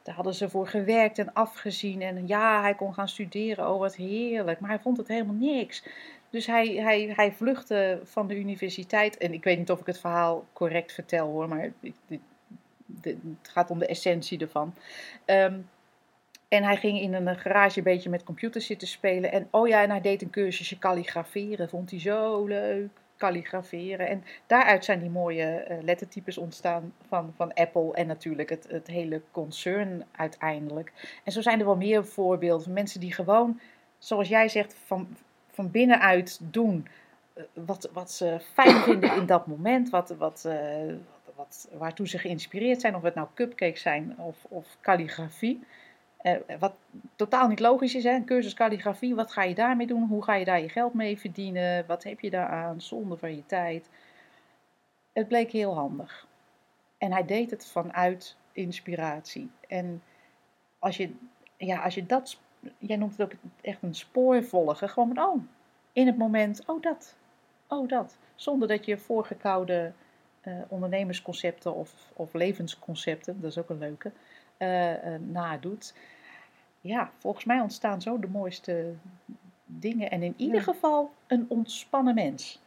[0.03, 2.01] daar hadden ze voor gewerkt en afgezien.
[2.01, 5.83] En ja, hij kon gaan studeren, oh wat heerlijk, maar hij vond het helemaal niks.
[6.29, 9.17] Dus hij, hij, hij vluchtte van de universiteit.
[9.17, 12.19] En ik weet niet of ik het verhaal correct vertel hoor, maar het,
[13.01, 14.73] het gaat om de essentie ervan.
[15.25, 15.69] Um,
[16.47, 19.31] en hij ging in een garage een beetje met computers zitten spelen.
[19.31, 21.69] En oh ja, en hij deed een cursusje kalligraferen.
[21.69, 24.07] Vond hij zo leuk, kalligraferen.
[24.07, 27.93] En daaruit zijn die mooie uh, lettertypes ontstaan van, van Apple.
[27.93, 31.19] En natuurlijk het, het hele concern uiteindelijk.
[31.23, 33.59] En zo zijn er wel meer voorbeelden van mensen die gewoon,
[33.97, 35.17] zoals jij zegt, van,
[35.51, 36.87] van binnenuit doen.
[37.33, 39.89] Eh, wat, wat ze fijn vinden in dat moment.
[39.89, 40.93] Wat, wat, uh,
[41.35, 42.95] wat, waartoe ze geïnspireerd zijn.
[42.95, 45.63] Of het nou cupcakes zijn of, of calligrafie.
[46.27, 46.73] Eh, wat
[47.15, 48.23] totaal niet logisch is, hè?
[48.23, 50.07] cursus calligrafie, wat ga je daarmee doen?
[50.07, 51.85] Hoe ga je daar je geld mee verdienen?
[51.85, 52.81] Wat heb je daaraan?
[52.81, 53.89] Zonde van je tijd.
[55.13, 56.27] Het bleek heel handig.
[56.97, 59.51] En hij deed het vanuit inspiratie.
[59.67, 60.03] En
[60.79, 61.13] als je,
[61.57, 62.39] ja, als je dat,
[62.77, 65.43] jij noemt het ook echt een spoor volgen, gewoon van, oh,
[65.93, 67.15] in het moment, oh dat,
[67.67, 68.17] oh dat.
[68.35, 69.91] Zonder dat je voorgekoude
[70.43, 74.11] uh, ondernemersconcepten of, of levensconcepten, dat is ook een leuke,
[74.57, 75.93] uh, uh, nadoet
[76.81, 78.93] ja, volgens mij ontstaan zo de mooiste
[79.65, 80.11] dingen.
[80.11, 82.61] En in ieder geval een ontspannen mens.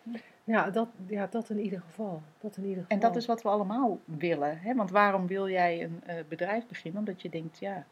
[0.45, 2.23] Ja dat, ja, dat in ieder geval.
[2.41, 2.97] Dat in ieder geval.
[2.97, 4.59] En dat is wat we allemaal willen.
[4.61, 4.75] Hè?
[4.75, 7.01] Want waarom wil jij een uh, bedrijf beginnen?
[7.01, 7.85] Omdat je denkt, ja,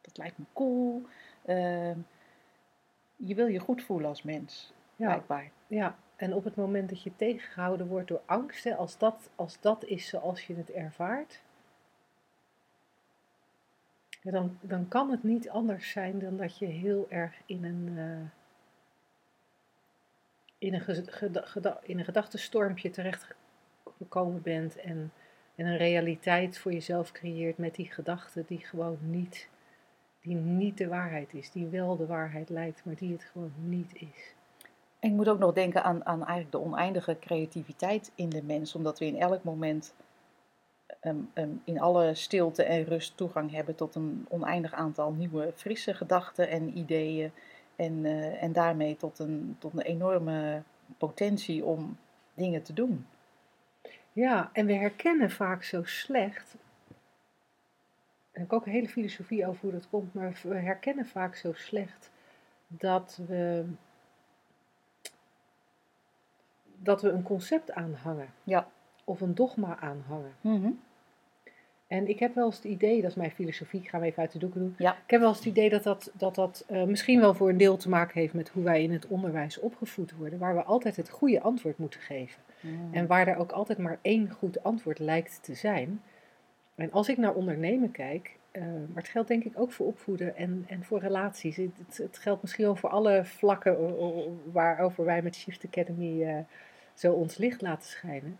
[0.00, 1.02] dat lijkt me cool.
[1.46, 1.90] Uh,
[3.16, 5.06] je wil je goed voelen als mens, ja.
[5.06, 5.50] blijkbaar.
[5.66, 9.84] Ja, en op het moment dat je tegengehouden wordt door angsten, als dat, als dat
[9.84, 11.42] is zoals je het ervaart,
[14.22, 18.20] dan, dan kan het niet anders zijn dan dat je heel erg in een, uh,
[20.58, 21.06] in een,
[21.82, 25.12] in een terechtgekomen bent en,
[25.54, 29.48] en een realiteit voor jezelf creëert met die gedachten die gewoon niet,
[30.20, 33.94] die niet de waarheid is, die wel de waarheid lijkt, maar die het gewoon niet
[33.94, 34.34] is.
[34.98, 38.98] Ik moet ook nog denken aan, aan eigenlijk de oneindige creativiteit in de mens, omdat
[38.98, 39.94] we in elk moment
[41.00, 45.94] um, um, in alle stilte en rust toegang hebben tot een oneindig aantal nieuwe, frisse
[45.94, 47.32] gedachten en ideeën.
[47.76, 50.62] En, uh, en daarmee tot een, tot een enorme
[50.98, 51.96] potentie om
[52.34, 53.06] dingen te doen.
[54.12, 56.56] Ja, en we herkennen vaak zo slecht.
[58.32, 61.34] En ik heb ook een hele filosofie over hoe dat komt, maar we herkennen vaak
[61.34, 62.10] zo slecht
[62.66, 63.64] dat we
[66.82, 68.28] dat we een concept aanhangen.
[68.44, 68.68] Ja.
[69.04, 70.34] Of een dogma aanhangen.
[70.40, 70.80] Mm
[71.90, 74.22] en ik heb wel eens het idee, dat is mijn filosofie, ik ga hem even
[74.22, 74.74] uit de doeken doen.
[74.78, 74.92] Ja.
[74.92, 77.56] Ik heb wel eens het idee dat dat, dat, dat uh, misschien wel voor een
[77.56, 80.96] deel te maken heeft met hoe wij in het onderwijs opgevoed worden, waar we altijd
[80.96, 82.42] het goede antwoord moeten geven.
[82.60, 82.94] Mm.
[82.94, 86.02] En waar er ook altijd maar één goed antwoord lijkt te zijn.
[86.74, 90.36] En als ik naar ondernemen kijk, uh, maar het geldt denk ik ook voor opvoeden
[90.36, 91.56] en, en voor relaties.
[91.56, 93.76] Het, het, het geldt misschien wel voor alle vlakken
[94.52, 96.38] waarover wij met Shift Academy uh,
[96.94, 98.38] zo ons licht laten schijnen.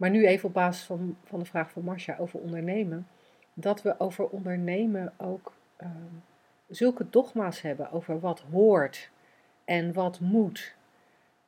[0.00, 3.06] Maar nu even op basis van, van de vraag van Marcia over ondernemen.
[3.54, 5.88] Dat we over ondernemen ook uh,
[6.68, 9.10] zulke dogma's hebben over wat hoort
[9.64, 10.74] en wat moet.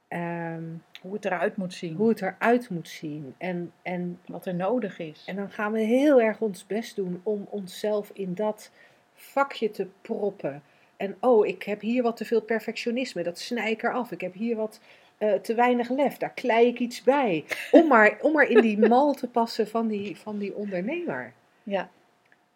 [0.08, 0.64] Ehm,
[1.00, 1.96] Hoe het eruit moet zien.
[1.96, 3.34] hoe het eruit moet zien.
[3.38, 5.24] En, en, Wat er nodig is.
[5.26, 8.70] en dan gaan we heel erg ons best doen om onszelf in dat
[9.14, 10.62] vakje te proppen.
[11.02, 14.12] En oh, ik heb hier wat te veel perfectionisme, dat snij ik eraf.
[14.12, 14.80] Ik heb hier wat
[15.18, 17.44] eh, te weinig lef, daar klei ik iets bij.
[17.70, 21.32] Om maar, om maar in die mal te passen van die, van die ondernemer.
[21.62, 21.90] Ja.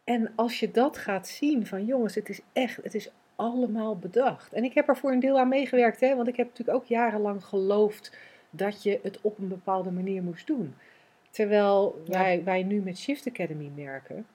[0.05, 4.53] En als je dat gaat zien van jongens, het is echt, het is allemaal bedacht.
[4.53, 6.87] En ik heb er voor een deel aan meegewerkt, hè, want ik heb natuurlijk ook
[6.87, 8.17] jarenlang geloofd
[8.51, 10.75] dat je het op een bepaalde manier moest doen.
[11.31, 12.19] Terwijl Ja.
[12.19, 14.27] wij, wij nu met Shift Academy merken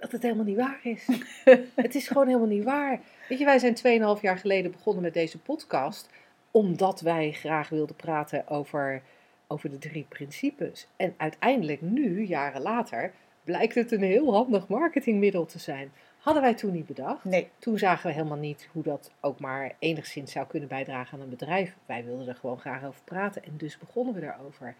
[0.00, 1.06] dat het helemaal niet waar is.
[1.74, 3.00] het is gewoon helemaal niet waar.
[3.28, 6.08] Weet je, wij zijn 2,5 jaar geleden begonnen met deze podcast
[6.50, 9.02] omdat wij graag wilden praten over,
[9.46, 10.86] over de drie principes.
[10.96, 13.12] En uiteindelijk nu, jaren later,
[13.44, 15.92] blijkt het een heel handig marketingmiddel te zijn.
[16.18, 17.24] Hadden wij toen niet bedacht.
[17.24, 17.48] Nee.
[17.58, 21.30] Toen zagen we helemaal niet hoe dat ook maar enigszins zou kunnen bijdragen aan een
[21.30, 21.76] bedrijf.
[21.86, 24.74] Wij wilden er gewoon graag over praten en dus begonnen we daarover.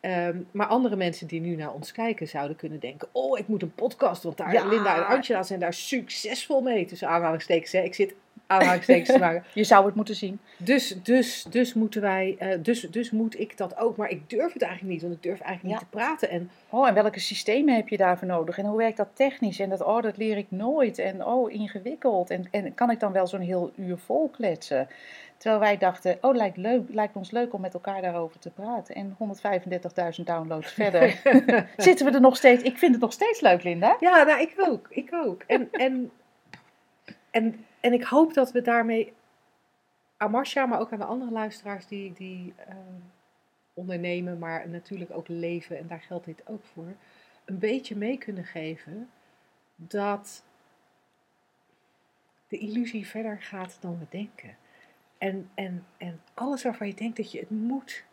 [0.00, 3.62] Ehm, maar andere mensen die nu naar ons kijken zouden kunnen denken: Oh, ik moet
[3.62, 4.66] een podcast, want daar, Ja.
[4.66, 6.84] Linda en Angela zijn daar succesvol mee.
[6.84, 7.80] Tussen aanhalingstekens, hè.
[7.80, 8.14] ik zit
[8.46, 9.44] aanhalingstekens te maken.
[9.54, 10.38] Je zou het moeten zien.
[10.56, 13.96] Dus, dus, dus moeten wij, eh, dus, dus moet ik dat ook.
[13.96, 15.80] Maar ik durf het eigenlijk niet, want ik durf eigenlijk Ja.
[15.80, 16.30] niet te praten.
[16.30, 18.58] En Oh, en welke systemen heb je daarvoor nodig?
[18.58, 19.58] En hoe werkt dat technisch?
[19.58, 20.98] En dat, oh, dat leer ik nooit.
[20.98, 22.30] En oh, ingewikkeld.
[22.30, 24.88] En, en kan ik dan wel zo'n heel uur vol kletsen?
[25.38, 28.94] Terwijl wij dachten, oh, lijkt, leuk, lijkt ons leuk om met elkaar daarover te praten.
[28.94, 29.16] En
[30.18, 31.20] 135.000 downloads verder
[31.76, 32.62] zitten we er nog steeds.
[32.62, 33.96] Ik vind het nog steeds leuk, Linda.
[34.00, 34.86] Ja, nou, ik ook.
[34.90, 35.42] Ik ook.
[35.46, 36.10] En, en,
[37.30, 39.12] en, en ik hoop dat we daarmee
[40.16, 42.74] aan Marcia, maar ook aan de andere luisteraars die, die eh,
[43.74, 46.94] ondernemen, maar natuurlijk ook leven, en daar geldt dit ook voor,
[47.44, 49.10] een beetje mee kunnen geven
[49.76, 50.44] dat
[52.48, 54.56] de illusie verder gaat dan we denken.
[55.18, 58.04] En, en, en alles waarvan je denkt dat je het moet,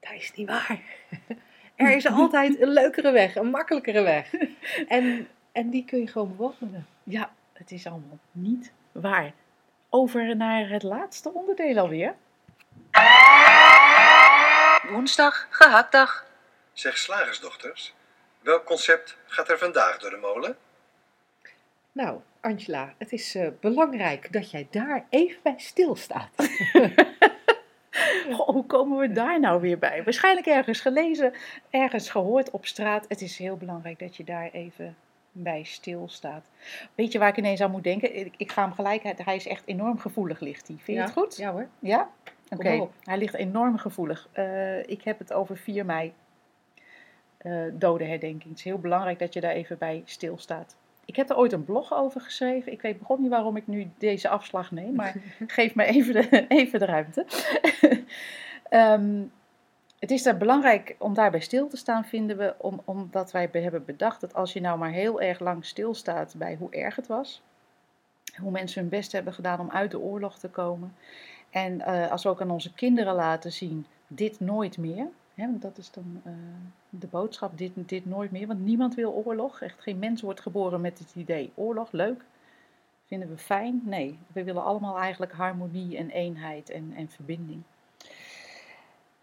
[0.00, 0.80] dat is niet waar.
[1.76, 4.32] Er is altijd een leukere weg, een makkelijkere weg.
[4.88, 6.86] En, en die kun je gewoon bewandelen.
[7.02, 9.32] Ja, het is allemaal niet waar.
[9.90, 12.14] Over naar het laatste onderdeel alweer.
[14.88, 16.26] Woensdag, gehaktdag.
[16.72, 17.94] Zeg slagersdochters,
[18.40, 20.56] welk concept gaat er vandaag door de molen?
[21.96, 26.28] Nou, Angela, het is eh, belangrijk dat jij daar even bij stilstaat.
[28.32, 30.04] Goh, hoe komen we daar nou weer bij?
[30.04, 31.32] Waarschijnlijk ergens gelezen,
[31.70, 33.04] ergens gehoord op straat.
[33.08, 34.96] Het is heel belangrijk dat je daar even
[35.32, 36.46] bij stilstaat.
[36.94, 38.16] Weet je waar ik ineens aan moet denken?
[38.16, 40.76] Ik, ik ga hem gelijk, hij- hij is echt enorg gevoelig ligt hij.
[40.76, 41.36] Vind je het goed?
[41.36, 41.68] Ja hoor.
[41.78, 42.10] Ja?
[42.50, 42.68] Oké,
[43.04, 44.28] hij ligt enorm gevoelig.
[44.32, 46.12] Eh, ik heb het over 4 mei,
[47.38, 48.48] eh dodenherdenking.
[48.48, 50.76] Het is heel belangrijk dat je daar even bij stilstaat.
[51.06, 52.72] Ik heb er ooit een blog over geschreven.
[52.72, 55.14] Ik weet begon niet waarom ik nu deze afslag neem, maar
[55.46, 57.26] geef me even de, even de ruimte.
[58.68, 59.22] Ehm,
[59.98, 63.58] het is daar belangrijk om daarbij stil te staan, vinden we, om, omdat wij be-
[63.58, 67.06] hebben bedacht dat als je nou maar heel erg lang stilstaat bij hoe erg het
[67.06, 67.42] was,
[68.40, 70.94] hoe mensen hun best hebben gedaan om uit de oorlog te komen,
[71.50, 75.08] en eh, als we ook aan onze kinderen laten zien, dit nooit meer,
[75.44, 76.32] want dat is dan eh,
[76.90, 80.80] de boodschap, dit, dit nooit meer, want niemand wil oorlog, echt geen mens wordt geboren
[80.80, 82.24] met het idee oorlog, leuk,
[83.06, 87.62] vinden we fijn, nee, we willen allemaal eigenlijk harmonie en eenheid en, en verbinding.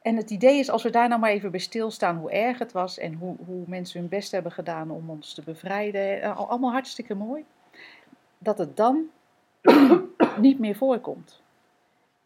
[0.01, 2.71] En het idee is, als we daar nou maar even bij stilstaan hoe erg het
[2.71, 6.49] was en hoe, hoe mensen hun best hebben gedaan om ons te bevrijden, eh, al-
[6.49, 7.45] allemaal hartstikke mooi,
[8.37, 9.03] dat het dan
[10.37, 11.41] niet meer voorkomt.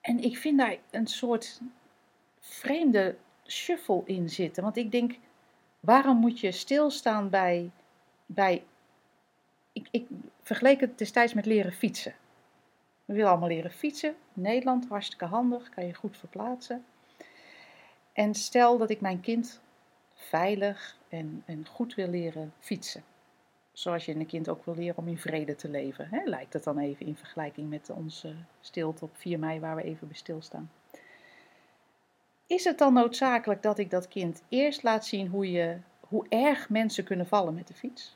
[0.02, 1.62] En ik vind daar een soort
[2.40, 3.16] vreemde
[3.48, 4.64] shuffle in zitten.
[4.64, 5.18] Want ik denk,
[5.80, 7.72] waarom moet je stilstaan bij.
[8.26, 8.64] bij
[9.72, 10.08] ik, ik
[10.42, 12.16] vergeleek het destijds met leren fietsen.
[13.06, 14.16] We willen allemaal leren fietsen.
[14.34, 16.86] Nederland, hartstikke handig, kan je goed verplaatsen.
[18.14, 19.62] En stel dat ik mijn kind
[20.14, 23.04] veilig en, en goed wil leren fietsen.
[23.72, 26.08] Zoals je een kind ook wil leren om in vrede te leven.
[26.12, 26.22] Hè?
[26.24, 30.08] Lijkt het dan even in vergelijking met onze stilte op 4 mei waar we even
[30.08, 30.72] bij stilstaan.
[32.48, 36.70] Is het dan noodzakelijk dat ik dat kind eerst laat zien hoe, je, hoe erg
[36.70, 38.16] mensen kunnen vallen met de fiets?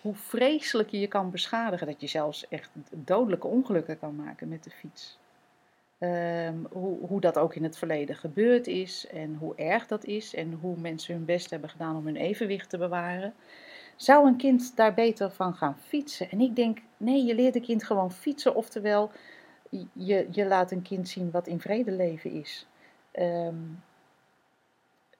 [0.00, 4.64] Hoe vreselijk je je kan beschadigen, dat je zelfs echt dodelijke ongelukken kan maken met
[4.64, 5.18] de fiets.
[5.98, 10.34] Ehm, hoe, hoe dat ook in het verleden gebeurd is en hoe erg dat is
[10.34, 13.34] en hoe mensen hun best hebben gedaan om hun evenwicht te bewaren.
[13.96, 16.30] Zou een kind daar beter van gaan fietsen?
[16.30, 19.10] En ik denk, nee, je leert een kind gewoon fietsen, oftewel
[19.92, 22.66] je, je laat een kind zien wat in vrede leven is.
[23.18, 23.54] Ehm,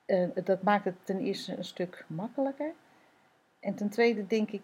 [0.07, 2.73] eh, dat maakt het ten eerste een stuk makkelijker.
[3.61, 4.63] En ten tweede denk ik,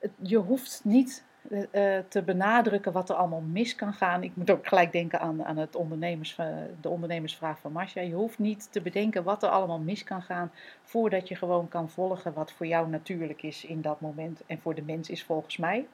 [0.00, 4.22] het- je hoeft niet eh, eh, te benadrukken wat er allemaal mis kan gaan.
[4.22, 8.02] Ik moet ook gelijk denken aan, aan het ondernemers, eh, de ondernemersvraag van Marcia.
[8.02, 10.50] Je hoeft niet te bedenken wat er allemaal mis kan gaan
[10.82, 14.42] voordat je gewoon kan volgen wat voor jou natuurlijk is in dat moment.
[14.46, 15.86] En voor de mens is volgens mij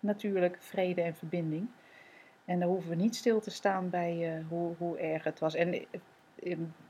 [0.00, 1.68] natuurlijk vrede en verbinding.
[2.50, 5.54] En dan hoeven we niet stil te staan bij uh, hoe, hoe erg het was.
[5.54, 5.86] En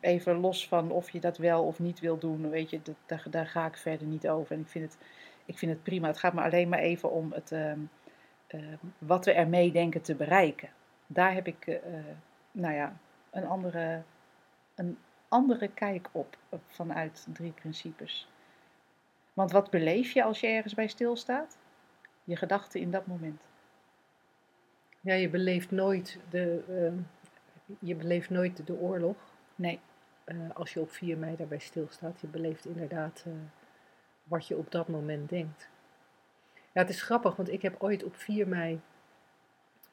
[0.00, 3.26] even los van of je dat wel of niet wil doen, weet je, dat, daar,
[3.30, 4.54] daar ga ik verder niet over.
[4.54, 4.98] En ik vind het
[5.44, 6.06] ik vind het prima.
[6.06, 10.14] Het gaat me alleen maar even om het, uh, uh, wat we ermee denken te
[10.14, 10.68] bereiken.
[11.06, 11.78] Daar heb ik uh,
[12.52, 12.96] nou ja,
[13.30, 14.02] een, andere,
[14.74, 14.98] een
[15.28, 16.36] andere kijk op
[16.66, 18.28] vanuit drie principes.
[19.32, 21.58] Want wat beleef je als je ergens bij stilstaat?
[22.24, 23.49] Je gedachten in dat moment.
[25.00, 26.98] Ja, je beleeft nooit de, ehm,
[27.78, 29.16] je beleeft nooit de oorlog.
[29.54, 29.80] Nee.
[30.24, 32.20] Eh, als je op 4 mei daarbij stilstaat.
[32.20, 33.24] Je beleeft inderdaad
[34.22, 35.68] wat je op dat moment denkt.
[36.54, 38.80] Ja, het is grappig, want ik heb ooit op 4 mei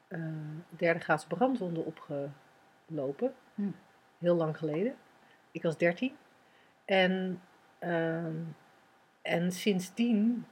[0.08, 0.20] uh,
[0.68, 3.34] derde graads brandwonden opgelopen.
[3.54, 3.70] Hm.
[4.18, 4.96] Heel lang geleden.
[5.50, 6.16] Ik was 13.
[6.84, 7.42] En,
[7.80, 8.26] uh,
[9.22, 10.46] en sindsdien,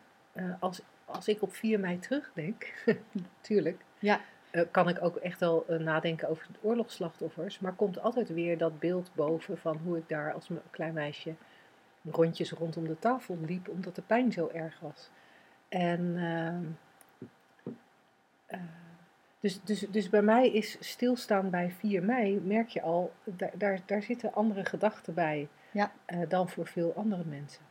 [0.60, 2.84] als, als ik op 4 mei terugdenk,
[3.32, 4.20] natuurlijk, ja.
[4.56, 7.58] Uh, kan ik ook echt wel nadenken over de oorlogsslachtoffers.
[7.58, 11.34] Maar komt altijd weer dat beeld boven van hoe ik daar als klein meisje
[12.10, 15.10] rondjes rondom de tafel liep, omdat de pijn zo erg was.
[15.68, 16.58] En uh,
[18.48, 18.66] uh,
[19.40, 23.80] dus, dus, dus bij mij is stilstaan bij 4 mei, merk je al, daar, daar,
[23.86, 25.92] daar zitten andere gedachten bij ja.
[26.06, 27.62] uh, dan voor veel andere mensen.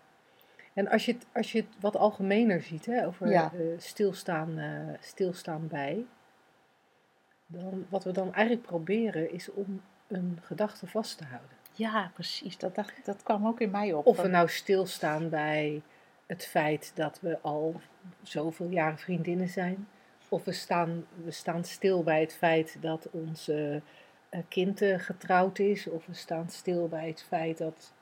[0.74, 3.52] En als je het, als je het wat algemener ziet, hè, over ja.
[3.78, 4.60] stilstaan,
[5.00, 6.06] stilstaan bij,
[7.48, 11.58] dan, wat we dan eigenlijk proberen is om een gedachte vast te houden.
[11.72, 12.58] Ja, precies.
[12.58, 14.06] Dat, dacht, dat kwam ook in mij op.
[14.06, 15.82] Of we nou stilstaan bij
[16.26, 17.82] het feit dat we al
[18.22, 19.88] zoveel jaren vriendinnen zijn.
[20.30, 23.82] Of we staan, we staan stil bij het feit dat onze
[24.32, 25.88] uh, kind uh, getrouwd is.
[25.88, 27.94] Of we staan stil bij het feit dat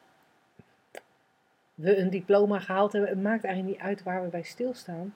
[1.74, 3.10] we een diploma gehaald hebben.
[3.10, 5.14] Het maakt eigenlijk niet uit waar we bij stilstaan.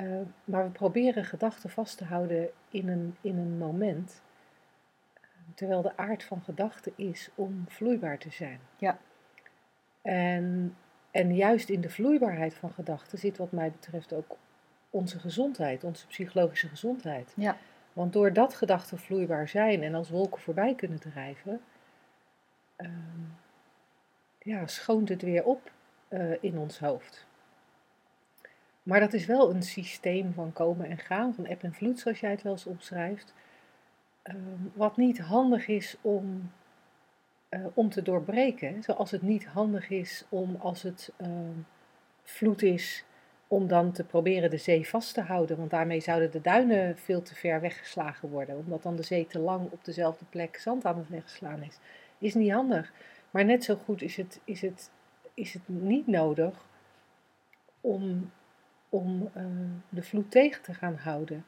[0.00, 4.22] Uh, maar we proberen gedachten vast te houden in een, in een moment.
[5.54, 8.60] Terwijl de aard van gedachten is om vloeibaar te zijn.
[8.76, 8.98] Ja.
[10.02, 10.76] En,
[11.10, 14.36] en juist in de vloeibaarheid van gedachten zit wat mij betreft ook
[14.90, 17.32] onze gezondheid, onze psychologische gezondheid.
[17.36, 17.56] Ja.
[17.92, 21.60] Want doordat gedachten vloeibaar zijn en als wolken voorbij kunnen drijven,
[22.76, 22.88] uh,
[24.38, 25.70] ja, schoont het weer op
[26.08, 27.26] uh, in ons hoofd.
[28.88, 32.20] Maar dat is wel een systeem van komen en gaan, van eb en vloed, zoals
[32.20, 33.34] jij het wel eens omschrijft.
[34.22, 34.36] Ehm,
[34.74, 36.52] wat niet handig is om,
[37.50, 38.82] uh, om te doorbreken.
[38.82, 41.28] Zoals het niet handig is om als het uh,
[42.22, 43.04] vloed is,
[43.48, 45.56] om dan te proberen de zee vast te houden.
[45.56, 48.56] Want daarmee zouden de duinen veel te ver weggeslagen worden.
[48.56, 51.78] Omdat dan de zee te lang op dezelfde plek zand aan het weggeslaan is.
[52.18, 52.92] Is niet handig.
[53.30, 54.90] Maar net zo goed is het, is het,
[55.34, 56.66] is het niet nodig
[57.80, 58.30] om,
[58.88, 59.44] om uh,
[59.88, 61.44] de vloed tegen te gaan houden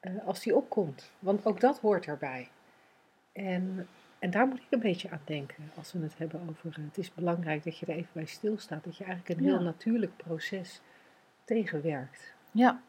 [0.00, 1.10] uh, als die opkomt.
[1.18, 2.48] Want ook dat hoort erbij.
[3.32, 3.88] En,
[4.18, 6.78] en daar moet ik een beetje aan denken als we het hebben over.
[6.78, 8.84] Uh, het is belangrijk dat je er even bij stilstaat.
[8.84, 9.64] Dat je eigenlijk een heel Ja.
[9.64, 10.80] natuurlijk proces
[11.44, 12.34] tegenwerkt.
[12.52, 12.80] Ja,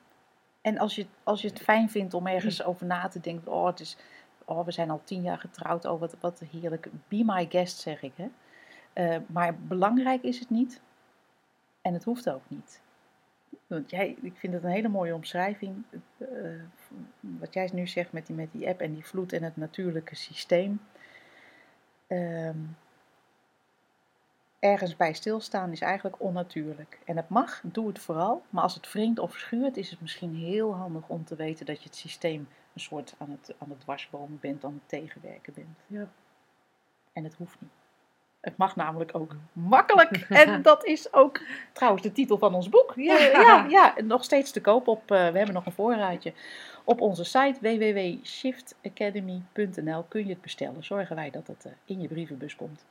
[0.61, 3.65] en als je, als je het fijn vindt om ergens over na te denken, oh,
[3.65, 3.97] het is,
[4.45, 8.01] oh we zijn al tien jaar getrouwd, oh wat, wat heerlijk, be my guest zeg
[8.01, 8.13] ik.
[8.15, 8.29] Hè?
[8.93, 10.81] Eh, maar belangrijk is het niet
[11.81, 12.81] en het hoeft ook niet.
[13.67, 15.83] Want jij, ik vind het een hele mooie omschrijving,
[16.17, 16.27] eh,
[17.19, 20.15] wat jij nu zegt met die, met die app en die vloed en het natuurlijke
[20.15, 20.81] systeem.
[22.07, 22.57] Ehm,
[24.59, 26.99] ergens bij stilstaan is eigenlijk onnatuurlijk.
[27.05, 28.43] En het mag, doe het vooral.
[28.49, 31.77] Maar als het wringt of schuurt, is het misschien heel handig om te weten dat
[31.77, 35.77] je het systeem een soort aan het, aan het dwarsbomen bent, aan het tegenwerken bent.
[35.87, 36.07] Ja.
[37.13, 37.78] En het hoeft niet.
[38.41, 40.25] Het mag namelijk ook makkelijk.
[40.29, 42.93] En dat is ook trouwens de titel van ons boek.
[42.95, 43.17] Ja.
[43.17, 45.01] Eh, ja, ja, nog steeds te koop op.
[45.11, 46.33] eh, we hebben nog een voorraadje.
[46.83, 50.83] Op onze site www.shiftacademy.nl kun je het bestellen.
[50.83, 52.85] Zorgen wij dat het eh, in je brievenbus komt.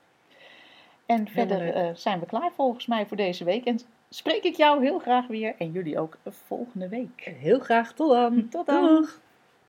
[1.07, 3.65] En verder zijn we klaar volgens mij voor deze week.
[3.65, 3.81] En
[4.11, 5.55] spreek ik jou heel graag weer.
[5.59, 7.33] En jullie ook volgende week.
[7.39, 8.49] Heel graag tot dan.
[8.49, 8.87] Tot dan.
[8.87, 9.21] Doeg.